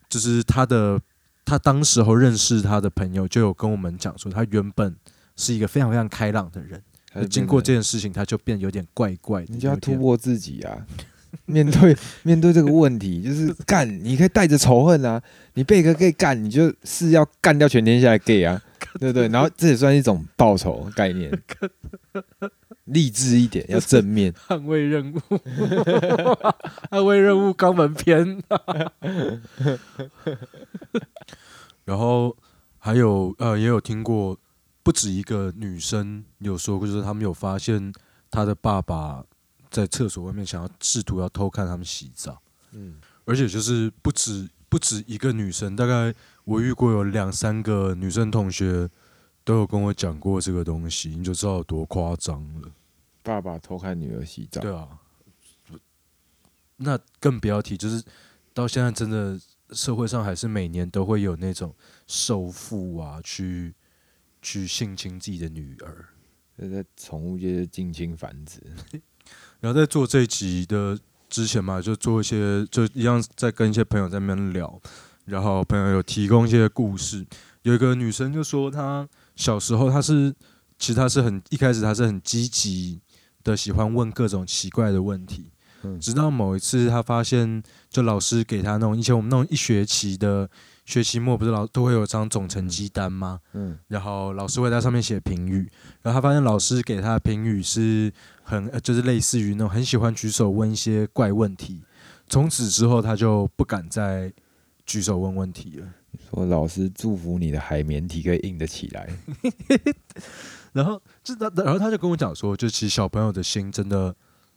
[0.08, 1.00] 就是他的
[1.44, 4.96] 他当时候认识他的朋友就有跟我们讲说，他原本
[5.36, 6.82] 是一个非常非常开朗的人，
[7.28, 10.86] 经过这件事情，他就变有点怪怪的，你就要突破自己啊！
[11.46, 15.22] 面对面对这个问题，就是干，你可以带着仇恨啊，
[15.54, 18.60] 你被一个 gay 干，你就是要干掉全天下的 gay 啊，
[18.98, 19.28] 对不对？
[19.28, 21.30] 然后这也算一种报仇概念，
[22.86, 24.32] 励志一点，要正面。
[24.48, 25.18] 捍卫任务，
[26.90, 28.42] 捍卫任务肛门篇。
[31.84, 32.36] 然后
[32.78, 34.38] 还有呃，也有听过
[34.82, 37.92] 不止一个女生有说过，就是他们有发现
[38.30, 39.24] 她的爸爸
[39.70, 42.40] 在厕所外面想要试图要偷看他们洗澡，
[42.72, 46.14] 嗯，而且就是不止不止一个女生，大概
[46.50, 48.90] 我遇过有两三个女生同学
[49.44, 52.68] 都有跟我讲过这个东西，你就知道有多夸张了。
[53.22, 54.88] 爸爸偷看女儿洗澡，对啊，
[56.78, 58.02] 那更不要提，就是
[58.52, 61.72] 到现在真的社会上还是每年都会有那种
[62.08, 63.72] 受父啊，去
[64.42, 66.04] 去性侵自己的女儿。
[66.58, 68.60] 这在宠物界就近亲繁殖。
[69.60, 74.80] 然后在做这一集的之前嘛，就做一些，就一样在跟一些朋友在那边聊，
[75.30, 77.24] 然后朋友有提供一些故事。
[77.62, 80.34] 有一个女生就说，她小时候她是，
[80.78, 83.00] 其实她是很一开始她是很积极
[83.44, 85.50] 的，喜欢问各种奇怪的问题。
[85.82, 90.46] 嗯直到某一次他发现，就老师给他那种以前我们那种一学期的
[90.84, 93.40] 学期末不是老都会有张总成绩单吗？
[93.54, 95.70] 嗯然后老师会在上面写评语，
[96.02, 98.12] 然后他发现老师给他的评语是
[98.42, 101.82] 很呃就是类似于那种很喜欢举手问一些怪问题，
[102.28, 104.30] 从此之后他就不敢再
[104.90, 105.86] 举手问问题了。
[106.28, 109.08] 说老师祝福你的海绵体可以硬得起来。
[110.72, 114.12] 然后就他，然后他就跟我讲说，就其实小朋友的心真的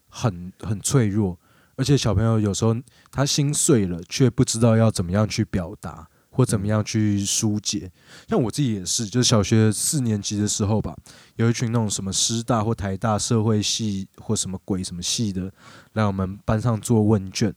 [0.10, 1.38] 很很脆弱，
[1.76, 2.76] 而且小朋友有时候
[3.12, 7.92] 他心碎了，却不知道要怎么样去表达或怎么样去疏解。
[8.28, 10.98] 像我自己也是，就是小学四年级的时候吧，
[11.36, 15.52] 有一群那种什么师大或台大社会系或什么鬼什么系的
[15.94, 17.54] 来我们班上做问卷，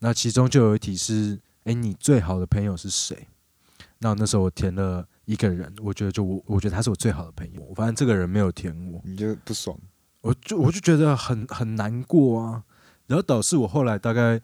[0.00, 3.28] 那其中就有一题是：哎，你最好的朋友是谁？
[3.98, 7.60] 那那时候我填了一个人，我觉得就我，我觉得他是我最好的朋友。
[7.68, 9.78] 我发现这个人没有填我，你就不爽，
[10.22, 12.64] 我就我就觉得很很难过啊。
[13.06, 14.40] 然后导致我后来大概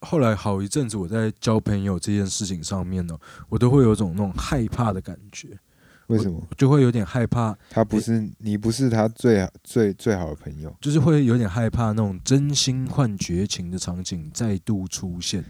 [0.00, 3.16] 后来好一阵子，我在交朋友这件事情上面呢，
[3.48, 5.56] 我都会有种那种害怕的感觉，
[6.08, 6.42] 为什么？
[6.56, 15.44] 就会有点害怕，他不是你不是他最最最好的朋友，就是会有点害怕那种真心换绝情的场景再度出现。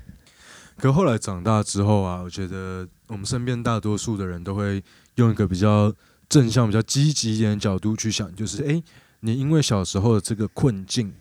[0.78, 4.82] 可后来长大之后啊，我觉得我们身边大多数的人都会
[5.14, 5.92] 用一个比较
[6.28, 8.82] 正向、比较积极一点的角度去想，就是诶，
[9.20, 11.14] 你因为小时候的这个困境，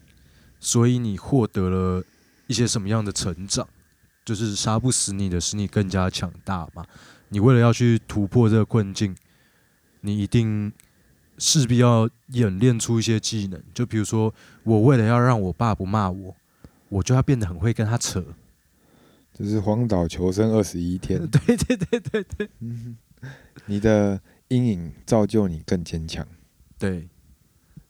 [0.59, 2.03] 所以你获得了
[2.47, 3.67] 一些什么样的成长？
[4.25, 6.83] 就是杀不死你的，使你更加强大嘛。
[7.29, 9.15] 你为了要去突破这个困境，
[10.01, 10.73] 你一定
[11.37, 13.61] 势必要演练出一些技能。
[13.73, 16.35] 就比如说，我为了要让我爸不骂我，
[16.89, 18.23] 我就要变得很会跟他扯。
[19.37, 21.19] 就是荒岛求生二十一天。
[21.27, 22.95] 对对对对对嗯，
[23.65, 26.25] 你的阴影造就你更坚强。
[26.79, 27.09] 对，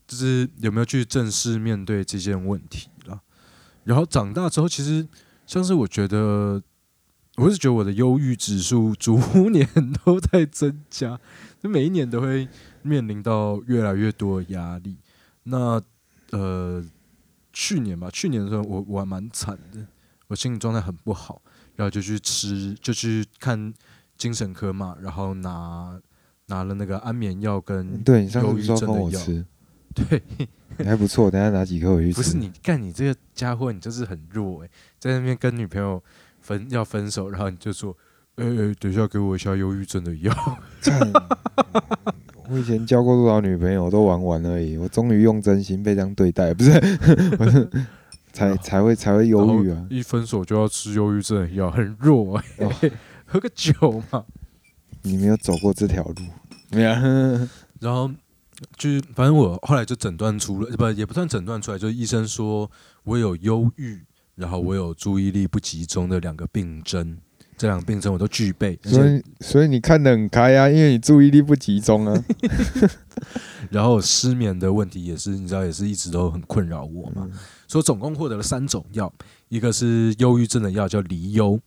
[0.07, 3.21] 就是有没有去正式面对这件问题了？
[3.83, 5.07] 然后长大之后，其实
[5.45, 6.63] 像是我觉得，
[7.35, 9.19] 我是觉得我的忧郁指数逐
[9.51, 9.67] 年
[10.03, 11.19] 都在增加，
[11.61, 12.47] 就每一年都会
[12.81, 14.97] 面临到越来越多的压力。
[15.43, 15.79] 那
[16.31, 16.83] 呃，
[17.53, 19.85] 去年吧，去年的时候我我还蛮惨的，
[20.27, 21.41] 我心理状态很不好，
[21.75, 23.73] 然后就去吃，就去看
[24.17, 25.99] 精神科嘛，然后拿
[26.47, 29.45] 拿了那个安眠药跟对你上次说症的药，跟我吃，
[29.93, 30.21] 对，
[30.77, 31.29] 你还不错。
[31.29, 32.15] 等一下拿几颗回去吃。
[32.17, 36.01] 不是你干你这个家伙，你就是很弱诶、在那边跟女朋友
[36.41, 37.95] 分要分手，然后你就说，
[38.35, 40.33] 呃、呃，等一下给我一下忧郁症的药，
[40.83, 40.99] 干
[42.47, 46.71] 我以前交过多少女朋友都玩玩而已，我终于用真心被这样对待，不是？
[47.39, 47.69] 我 是
[48.35, 49.87] 才才会才会忧郁啊！
[49.89, 52.91] 一分手就要吃忧郁症的药，很弱诶、哦
[53.25, 54.25] 喝个酒嘛，
[55.03, 56.15] 你没有走过这条路，
[56.69, 56.91] 没有？
[57.79, 58.11] 然后
[58.75, 62.69] 就是反正我后来就诊断出了，不也不算诊断出来，就是医生说
[63.05, 64.01] 我有忧郁，
[64.35, 67.17] 然后我有注意力不集中的两个病症，
[67.57, 72.23] 这两个病症我都具备，所以所以你看得很开啊，因为你注意力不集中啊。
[73.71, 77.27] 然后失眠的问题也是，你知道也是一直都很困扰我嘛。
[77.31, 77.31] 嗯
[77.67, 79.11] 所以总共获得了三种药，
[79.49, 81.59] 一个是忧郁症的药叫离忧，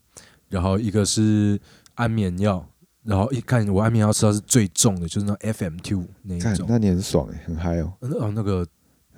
[0.48, 1.60] 然后一个是
[1.96, 2.64] 安眠药，
[3.02, 6.66] 然后一看我安眠药吃到是最重的，就是那 FM two 那一种，。
[6.68, 8.64] 那你很爽哎、很嗨哦，那哦那个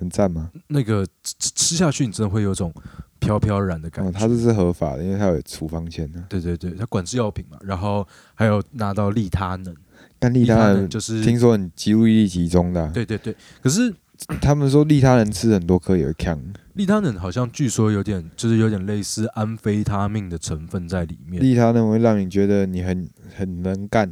[0.00, 0.50] 很赞吗？
[0.68, 2.72] 那个吃吃吃下去，你真的会有种
[3.18, 4.18] 飘飘然的感哦，觉。
[4.18, 6.20] 它这是合法的，因为它有处方签的。
[6.28, 9.74] 对对对，它管制药品嘛，然后还有拿到利他能，
[10.18, 13.94] 但利他他能人就是听说很注意力集中的啊、对对对，可是
[14.40, 16.38] 他们说利他能吃很多颗也会呛。
[16.74, 21.42] 利他能好像据说有点就是有点类似安非他命的成分在里面。
[21.42, 24.10] 利他能会让你觉得你很很能干，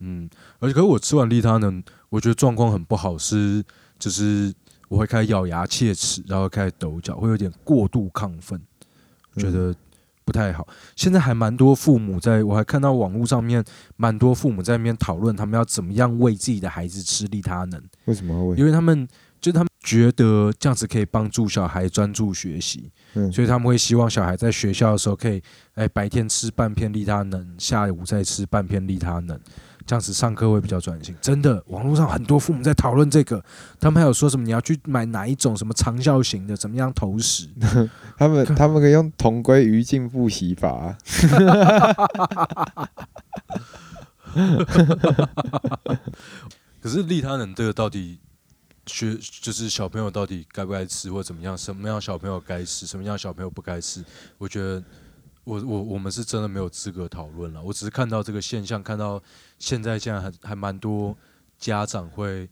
[0.00, 3.62] 嗯，而且可是我吃完利他能，我觉得状况很不好，是
[3.98, 4.52] 就是
[4.90, 8.60] 我会开始咬牙切齿，然后开始抖脚，会有点过度亢奋，
[9.36, 9.76] 觉嗯得
[10.24, 10.66] 不太好。
[10.96, 13.64] 现在还蛮多父母在，我还看到网络上面
[13.96, 18.48] 蛮多父母在那边讨论，他们要怎么样喂自己的孩子吃利他能，为什么？
[18.48, 18.56] 会？
[18.56, 19.06] 因为他们
[19.40, 25.40] 就他们觉得这样子可以帮助小孩专注学习，嗯，所以他们会希望小孩在学校的时候可以，
[25.74, 29.38] 哎，白天吃半片利他能，下午再吃半片利他能，
[29.86, 31.16] 这样子上课会比较专心。
[31.20, 33.42] 真的，网络上很多父母在讨论这个，
[33.78, 37.48] 他们还有说什么你要去买哪一种什么长效型的，怎么样投食。
[38.16, 40.96] 他们他们可以用同归于尽复习法啊、
[46.80, 48.18] 可是利他能这个到底
[48.86, 51.56] 学就是小朋友到底该不该吃，或怎么样？
[51.56, 54.04] 什么样小朋友该吃，什么样小朋友不该吃？
[54.38, 54.82] 我觉得
[55.44, 57.62] 我我我们是真的没有资格讨论了。
[57.62, 59.22] 我只是看到这个现象，看到
[59.58, 61.16] 现在现在还还蛮多
[61.58, 62.48] 家长会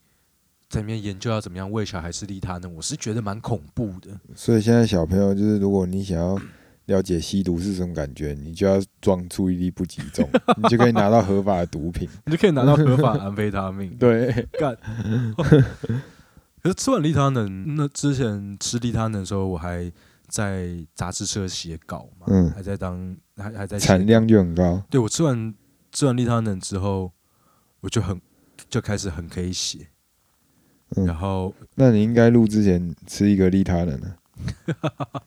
[0.68, 4.11] 在里面研究要怎么样喂小孩吃利他能，我是觉得蛮恐怖的。
[4.34, 6.39] 所以现在小朋友就是，如果你想要
[6.86, 12.09] 了解吸毒是什么感觉，你就要装注意力不集中，你就可以拿到合法的毒品。
[12.26, 13.95] 你就可以拿到合法安非他命。
[14.01, 14.76] 对，干。
[16.61, 19.93] 可是吃完利他能，那之前吃利他能的时候，我还
[20.29, 24.83] 在杂志社写稿嘛，嗯还在当还还在写产量就很高。
[24.91, 25.55] 对我吃完
[25.91, 27.11] 吃完利他能之后，
[27.81, 28.20] 我就很
[28.68, 29.89] 就开始很可以写，
[30.97, 34.16] 嗯然后那你应该录之前吃一个利他能啊。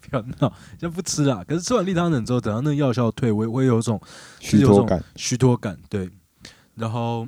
[0.00, 1.44] 不要闹，先不吃啦。
[1.46, 4.00] 可是吃完利他能之后，等到那个药效退，我也会有一种
[4.40, 6.10] 虚脱感，虚脱感，对。
[6.74, 7.26] 然后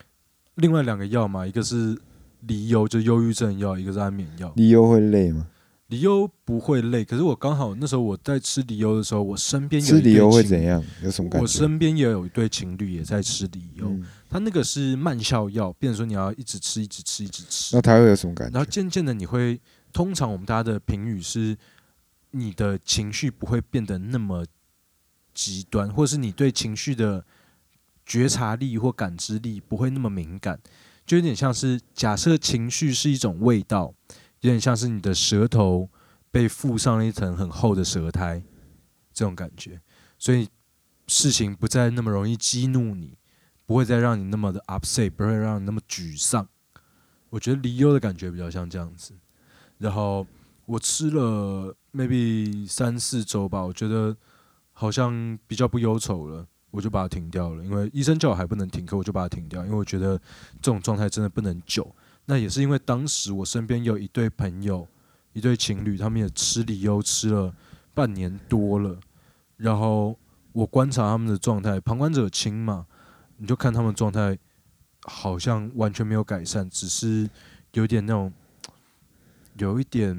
[0.56, 1.98] 另外两个药嘛，一个是
[2.40, 4.52] 离忧，就忧郁症药，一个是安眠药。
[4.56, 5.46] 利忧会累吗？
[5.88, 10.82] 离忧不会累，可是我刚好那时候我在吃理由的时候，我身边有吃理由会怎样？
[11.02, 11.42] 有什么感觉？
[11.42, 17.82] 我身边也有一对情侣也在吃离忧，嗯他那个是慢效药，变成说你要一直吃，一直吃，一直吃那。
[17.82, 18.68] 他会有什么感觉然后？
[18.68, 19.60] 渐渐的，你会
[19.92, 21.56] 通常我们大家的评语是，
[22.32, 24.44] 你的情绪不会变得那么
[25.32, 27.24] 极端，或是你对情绪的
[28.04, 30.58] 觉察力或感知力不会那么敏感，
[31.06, 33.94] 就有点像是假设情绪是一种味道，
[34.44, 35.88] 有点像是你的舌头
[36.30, 38.42] 被附上了一层很厚的舌苔，
[39.10, 39.80] 这种感觉，
[40.18, 40.46] 所以
[41.06, 43.16] 事情不再那么容易激怒你，
[43.64, 46.46] 不会再让你那么的 upset，不会让你那么沮丧。
[47.30, 49.14] 我觉得离忧的感觉比较像这样子。
[49.78, 50.26] 然后
[50.66, 54.14] 我吃了 maybe 三四周吧，我觉得
[54.72, 57.64] 好像比较不忧愁了，我就把它停掉了。
[57.64, 60.18] 因为医生叫我还不能停，可我就把它停掉，因为我觉得
[60.60, 61.90] 这种状态真的不能久。
[62.26, 64.86] 那也是因为当时我身边有一对朋友，
[65.32, 67.54] 一对情侣，他们也吃离忧吃了
[67.92, 68.98] 半年多了，
[69.56, 70.18] 然后
[70.52, 72.86] 我观察他们的状态，旁观者清嘛，
[73.36, 74.38] 你就看他们状态
[75.02, 77.28] 好像完全没有改善，只是
[77.72, 78.32] 有点那种，
[79.58, 80.16] 有一点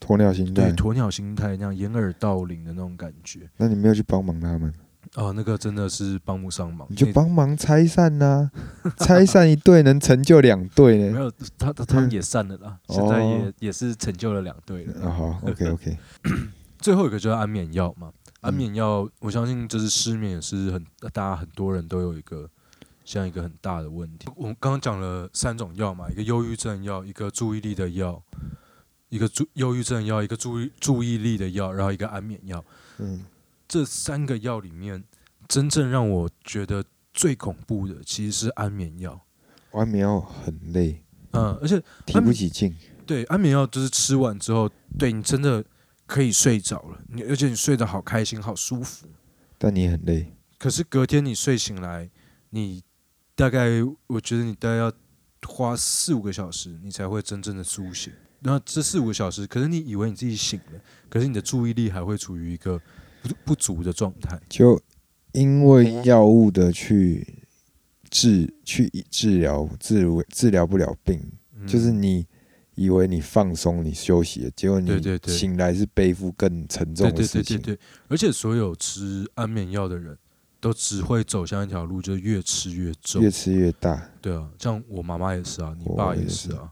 [0.00, 0.70] 鸵鸟心态。
[0.70, 3.48] 对鸵鸟心态那样掩耳盗铃的那种感觉。
[3.56, 4.74] 那你没有去帮忙他们，
[5.14, 6.86] 哦，那个真的是帮不上忙。
[6.90, 8.50] 你就帮忙拆散呐、
[8.98, 11.12] 拆散一对能成就两对呢。
[11.12, 15.06] 没有他他他们也散了啦，现在也哦也是成就了两对了。
[15.06, 15.96] 啊，好， OK OK，
[16.78, 22.50] 最后一个就是安眠药嘛，安嗯眠药，我相信就是失眠也是很大家很多人都有一个
[23.04, 24.28] 像一个很大的问题。
[24.34, 28.20] 我们刚刚讲了三种药嘛，一个忧郁症药，一个注意力的药，
[29.10, 32.64] 一个注忧郁症药，一个注意注意力的药，然后一个安眠药。
[32.98, 33.24] 嗯，
[33.74, 35.02] 这三个药里面，
[35.48, 39.20] 真正让我觉得最恐怖的其实是安眠药。
[39.72, 41.02] 安眠药很累，
[41.32, 42.72] 嗯，而且提不起劲。
[43.04, 45.64] 对安眠药就是吃完之后，对你真的
[46.06, 49.08] 可以睡着了，你而且你睡得好开心，好舒服。
[49.58, 52.08] 但你很累，可是隔天你睡醒来，
[52.50, 52.80] 你
[53.34, 54.92] 大概我觉得你大概要
[55.48, 58.12] 花四五个小时，你才会真正的苏醒。
[58.38, 62.80] 那这四五个小时，可是你以为你自己醒了，可是你的注意力还会处于一个
[63.24, 64.38] 不不足的状态。
[64.48, 64.80] 就
[65.32, 67.44] 因为药物的去
[68.10, 71.20] 治去治疗治治疗不了病，
[71.56, 72.26] 嗯就是你
[72.74, 77.56] 以为你放松你休息了，结果你对对对醒来是背负更沉重对对的事情。
[77.58, 80.16] 对对对，而且所有吃安眠药的人
[80.60, 83.22] 都只会走向一条路，就是越吃越重。
[83.22, 86.70] 越吃越大，对啊，像我妈妈也是啊，你我爸也是也是啊，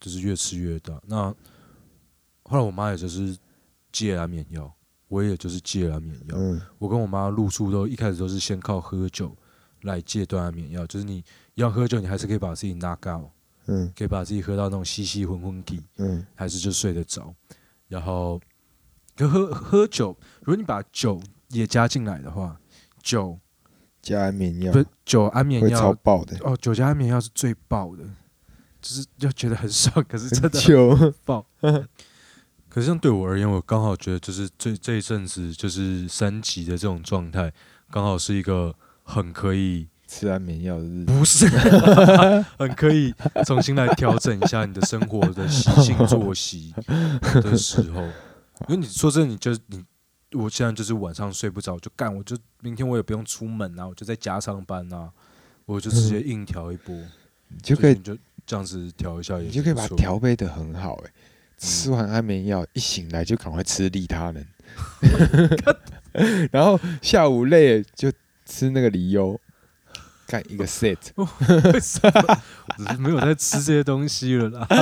[0.00, 1.00] 就是越吃越大。
[1.06, 1.34] 那
[2.42, 3.36] 后来我妈也就是
[3.92, 4.74] 戒安眠药，
[5.12, 6.36] 我也就是戒安眠药。
[6.38, 9.36] 嗯，我跟我妈露宿都一开始都是先靠喝酒
[9.82, 11.22] 来戒断安眠药，就是你
[11.56, 13.30] 要喝酒，你还是可以把自己 knock out，
[13.66, 17.34] 嗯可以把自己喝到那种稀稀昏昏体，嗯还是就睡得着。
[17.88, 18.40] 然后，
[19.14, 22.58] 可喝喝酒，如果你把酒也加进来的话，
[23.02, 23.38] 酒
[24.00, 28.02] 加安眠药不是酒安眠药超药爆的，哦，酒加安眠药是最爆的，
[28.80, 31.46] 就是就觉得很爽，可是真的爆。
[32.72, 37.52] 可是像对我而言，我刚好觉得就是这这一阵子就是三级的这种状态，
[37.90, 41.46] 刚好是一个很可以吃安眠药的日子，不是
[42.58, 43.12] 很可以
[43.44, 46.74] 重新来调整一下你的生活的习性作息
[47.42, 48.00] 的时候。
[48.68, 49.84] 因为你说真的，你就你
[50.32, 55.10] 我现在就是晚上睡不着，就干，我就明天我也不用出门啊，我就在家上班啊，
[55.66, 56.94] 我就直接硬调一波，
[57.48, 58.16] 你就可以你就
[58.46, 61.10] 这样子调一下也你就可以把它调配的很好哎、
[61.62, 64.44] 吃完安眠药一醒来就赶快吃利他能，
[66.50, 68.10] 然后下午累了就
[68.44, 69.40] 吃那个梨优，
[70.26, 70.98] 干一个 set，
[71.72, 72.10] 为什么？
[72.66, 74.66] 我只是没有在吃这些东西了啦。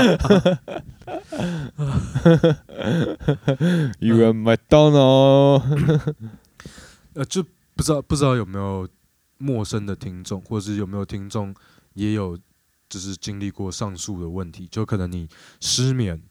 [4.01, 6.15] You are McDonald，
[7.13, 7.45] 呃，就
[7.77, 8.89] 不知道不知道有没有
[9.37, 11.55] 陌生的听众，或者是有没有听众
[11.93, 12.39] 也有
[12.89, 15.29] 就是经历过上述的问题，就可能你
[15.61, 16.23] 失眠，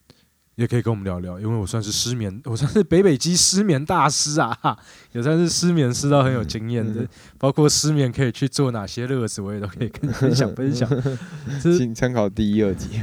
[0.59, 4.77] 也可以跟我们聊聊，因为我算是失眠， 我算是北北基失眠大师啊，哈
[5.13, 7.07] 也算是失眠师到很有经验的，
[7.37, 10.89] 包括失眠可以去做哪些乐子，我也都可以跟你分享分享。
[11.63, 12.99] 这请参考第一、二集。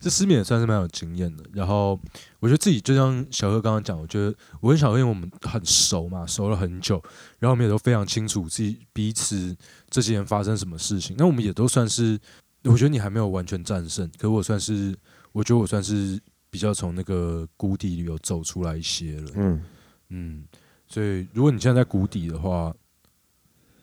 [0.00, 1.42] 这失眠也算是蛮有经验的。
[1.52, 1.98] 然后
[2.38, 7.02] 我觉得自己就像小贺刚刚讲，我觉得我跟小贺因为我们很熟嘛，熟了很久，
[7.40, 9.56] 然后我们也都非常清楚自己彼此
[9.90, 11.16] 这几年发生什么事情。
[11.18, 12.16] 那我们也都算是，
[12.62, 14.94] 我觉得你还没有完全战胜，可我算是，
[15.32, 16.20] 我觉得我算是
[16.50, 19.30] 比较从那个谷底里有走出来一些了。
[19.34, 19.62] 嗯，
[20.08, 20.44] 嗯，
[20.86, 22.74] 所以如果你现在在谷底的话，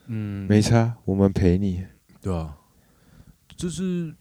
[0.08, 1.86] 嗯，没差，我们陪你。
[2.22, 2.58] 对啊，
[3.56, 4.14] 就是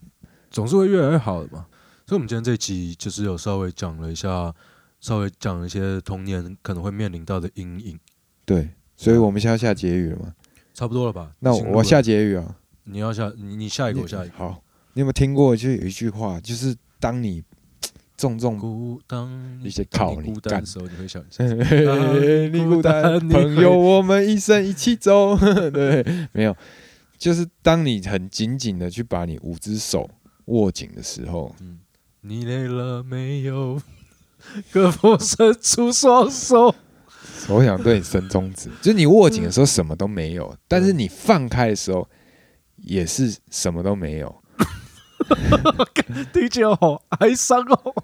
[0.50, 1.66] 总是会越来越好的嘛。
[2.06, 4.54] 所以，我们今天这一集就是有稍微讲了一下，
[5.00, 7.98] 稍微讲了一些童年可能会面临到的阴影，
[8.44, 10.34] 对，所以我们现在要下结语了嘛？
[10.74, 11.34] 差不多了吧？
[11.40, 12.56] 那我下结语啊。
[12.84, 14.36] 你要下你你下一个，我下一个。
[14.36, 14.62] 好，
[14.92, 15.56] 你有没有听过？
[15.56, 17.42] 就有一句话，就是当你
[18.16, 18.56] 重重
[19.62, 21.44] 一些当靠你干你孤单的时候，你会想一下，
[22.50, 25.36] 你孤单，朋友，我们一生一起走。
[25.36, 26.02] 对，
[26.32, 26.56] 没有，
[27.18, 30.08] 就是当你很紧紧的去把你五只手
[30.46, 31.80] 握紧的时候，嗯，
[32.22, 33.78] 你累了没有？
[34.72, 36.74] 可否伸出双手？
[37.50, 38.70] 我想对你伸中指。
[38.80, 42.08] 就是你握紧的时候什么都没有，但是你放开的时候
[42.76, 44.34] 也是什么都没有。
[46.32, 47.94] 听起来好哀伤哦。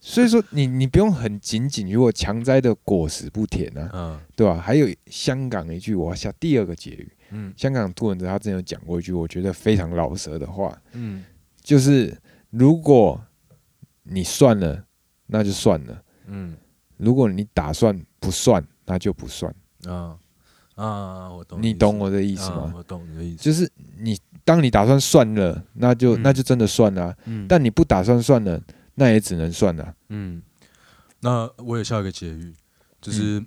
[0.00, 4.56] 所以说你，你不用很紧紧，如果强摘的果实不甜啊，嗯对吧？
[4.60, 7.12] 还有香港一句，我要下第二个结语。
[7.30, 11.24] 嗯香港杜文泽他之前有讲过一句，我觉得非常老舌的话，嗯
[11.62, 12.16] 就是
[12.50, 13.20] 如果
[14.02, 14.84] 你算了，
[15.28, 15.94] 那就算了；
[16.26, 16.56] 嗯
[16.96, 19.54] 如果你打算不算，那就不算。
[19.86, 20.18] 啊
[20.74, 22.72] 啊，我懂你懂我的意思啊吗？
[22.76, 23.42] 我懂你的意思。
[23.44, 28.60] 就是你当你打算算了，那就、嗯那就真的算了啊、嗯但你不打算算了，
[28.96, 29.94] 那也只能算了。
[30.08, 30.42] 嗯，
[31.20, 32.54] 那我也下一个结语，
[33.00, 33.46] 就是、嗯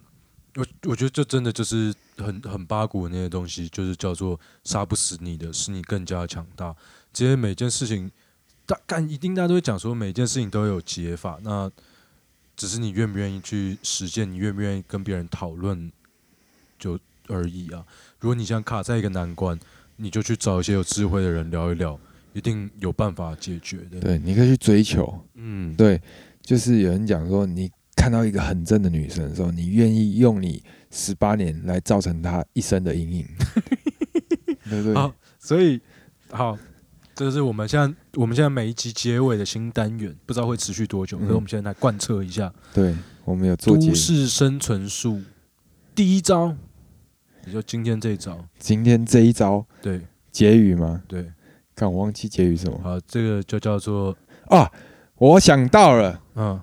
[0.55, 6.73] 我我觉得这真的就是很很八股的那些东西，就是叫做杀不死你的，使你更加强大。
[7.11, 8.09] 其实每件事情，
[8.65, 11.69] 大干一定大家都会讲说，每件事情都有解法，那
[12.55, 15.91] 只是你愿不愿意去实践，你愿不愿意跟别人讨论
[16.79, 17.85] 就而已啊。
[18.21, 19.59] 如果你想卡在一个难关，
[19.97, 21.99] 你就去找一些有智慧的人聊一聊，
[22.33, 25.17] 一定有办法解决的。，对，你可以去追求。
[25.35, 26.01] 嗯，对，
[26.41, 33.27] 就是有人讲说，你看到一个很正的女生的时候，你愿意用你十八年来造成她一生的阴影，
[34.69, 34.93] 对不对？
[34.93, 35.79] 好所以
[36.29, 36.57] 好，
[37.13, 42.93] 这是我们现在我们现在每一集结尾的新单元，不知道会持续多久，嗯可是我们现在来贯彻一下对，
[43.23, 43.95] 我们有做结都。
[43.95, 45.21] 市生存术
[45.93, 46.55] 第一招，
[47.45, 51.01] 也就今天这一招，今天这一招对结语吗？
[51.07, 51.31] 对，
[51.75, 54.15] 看我忘记结语什么好，这个就叫做
[54.47, 54.71] 啊！
[55.15, 56.61] 我想到了，嗯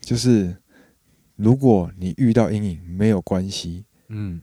[0.00, 0.56] 就是
[1.36, 4.40] 如果你遇到阴影没有关系，嗯，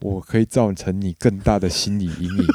[0.00, 2.46] 我可以造成你更大的心理阴影，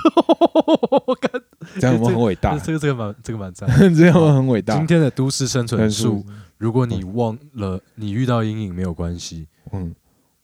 [1.07, 1.41] 我看
[1.79, 2.57] 这样有没有很伟大？
[2.59, 3.67] 这个这个蛮这个蛮赞。
[3.95, 4.87] 这样有没有很伟大今？
[4.87, 6.23] 天的都市生存术，
[6.57, 9.93] 如果你忘了你遇到阴影没有关系，嗯，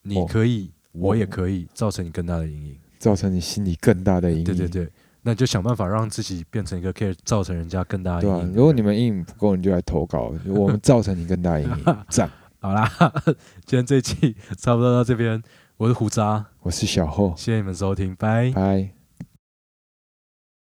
[0.01, 2.77] 你哦可以，我也哦可以造成你更大的阴影。
[2.99, 4.43] 造成你心里更大的阴影。
[4.43, 4.87] 对对对，
[5.23, 8.53] 那你就想办法让自己变成一个可以造成人家更大的阴影。
[8.53, 11.97] 如果你们阴影不够，你就来投稿，我们造成你更大的阴影。
[12.09, 12.29] 赞！
[12.59, 12.87] 好啦，
[13.65, 15.41] 今天这一期差不多到这边，
[15.77, 18.51] 我是胡渣，我是小厚，谢谢你们收听，拜。
[18.51, 19.00] 拜。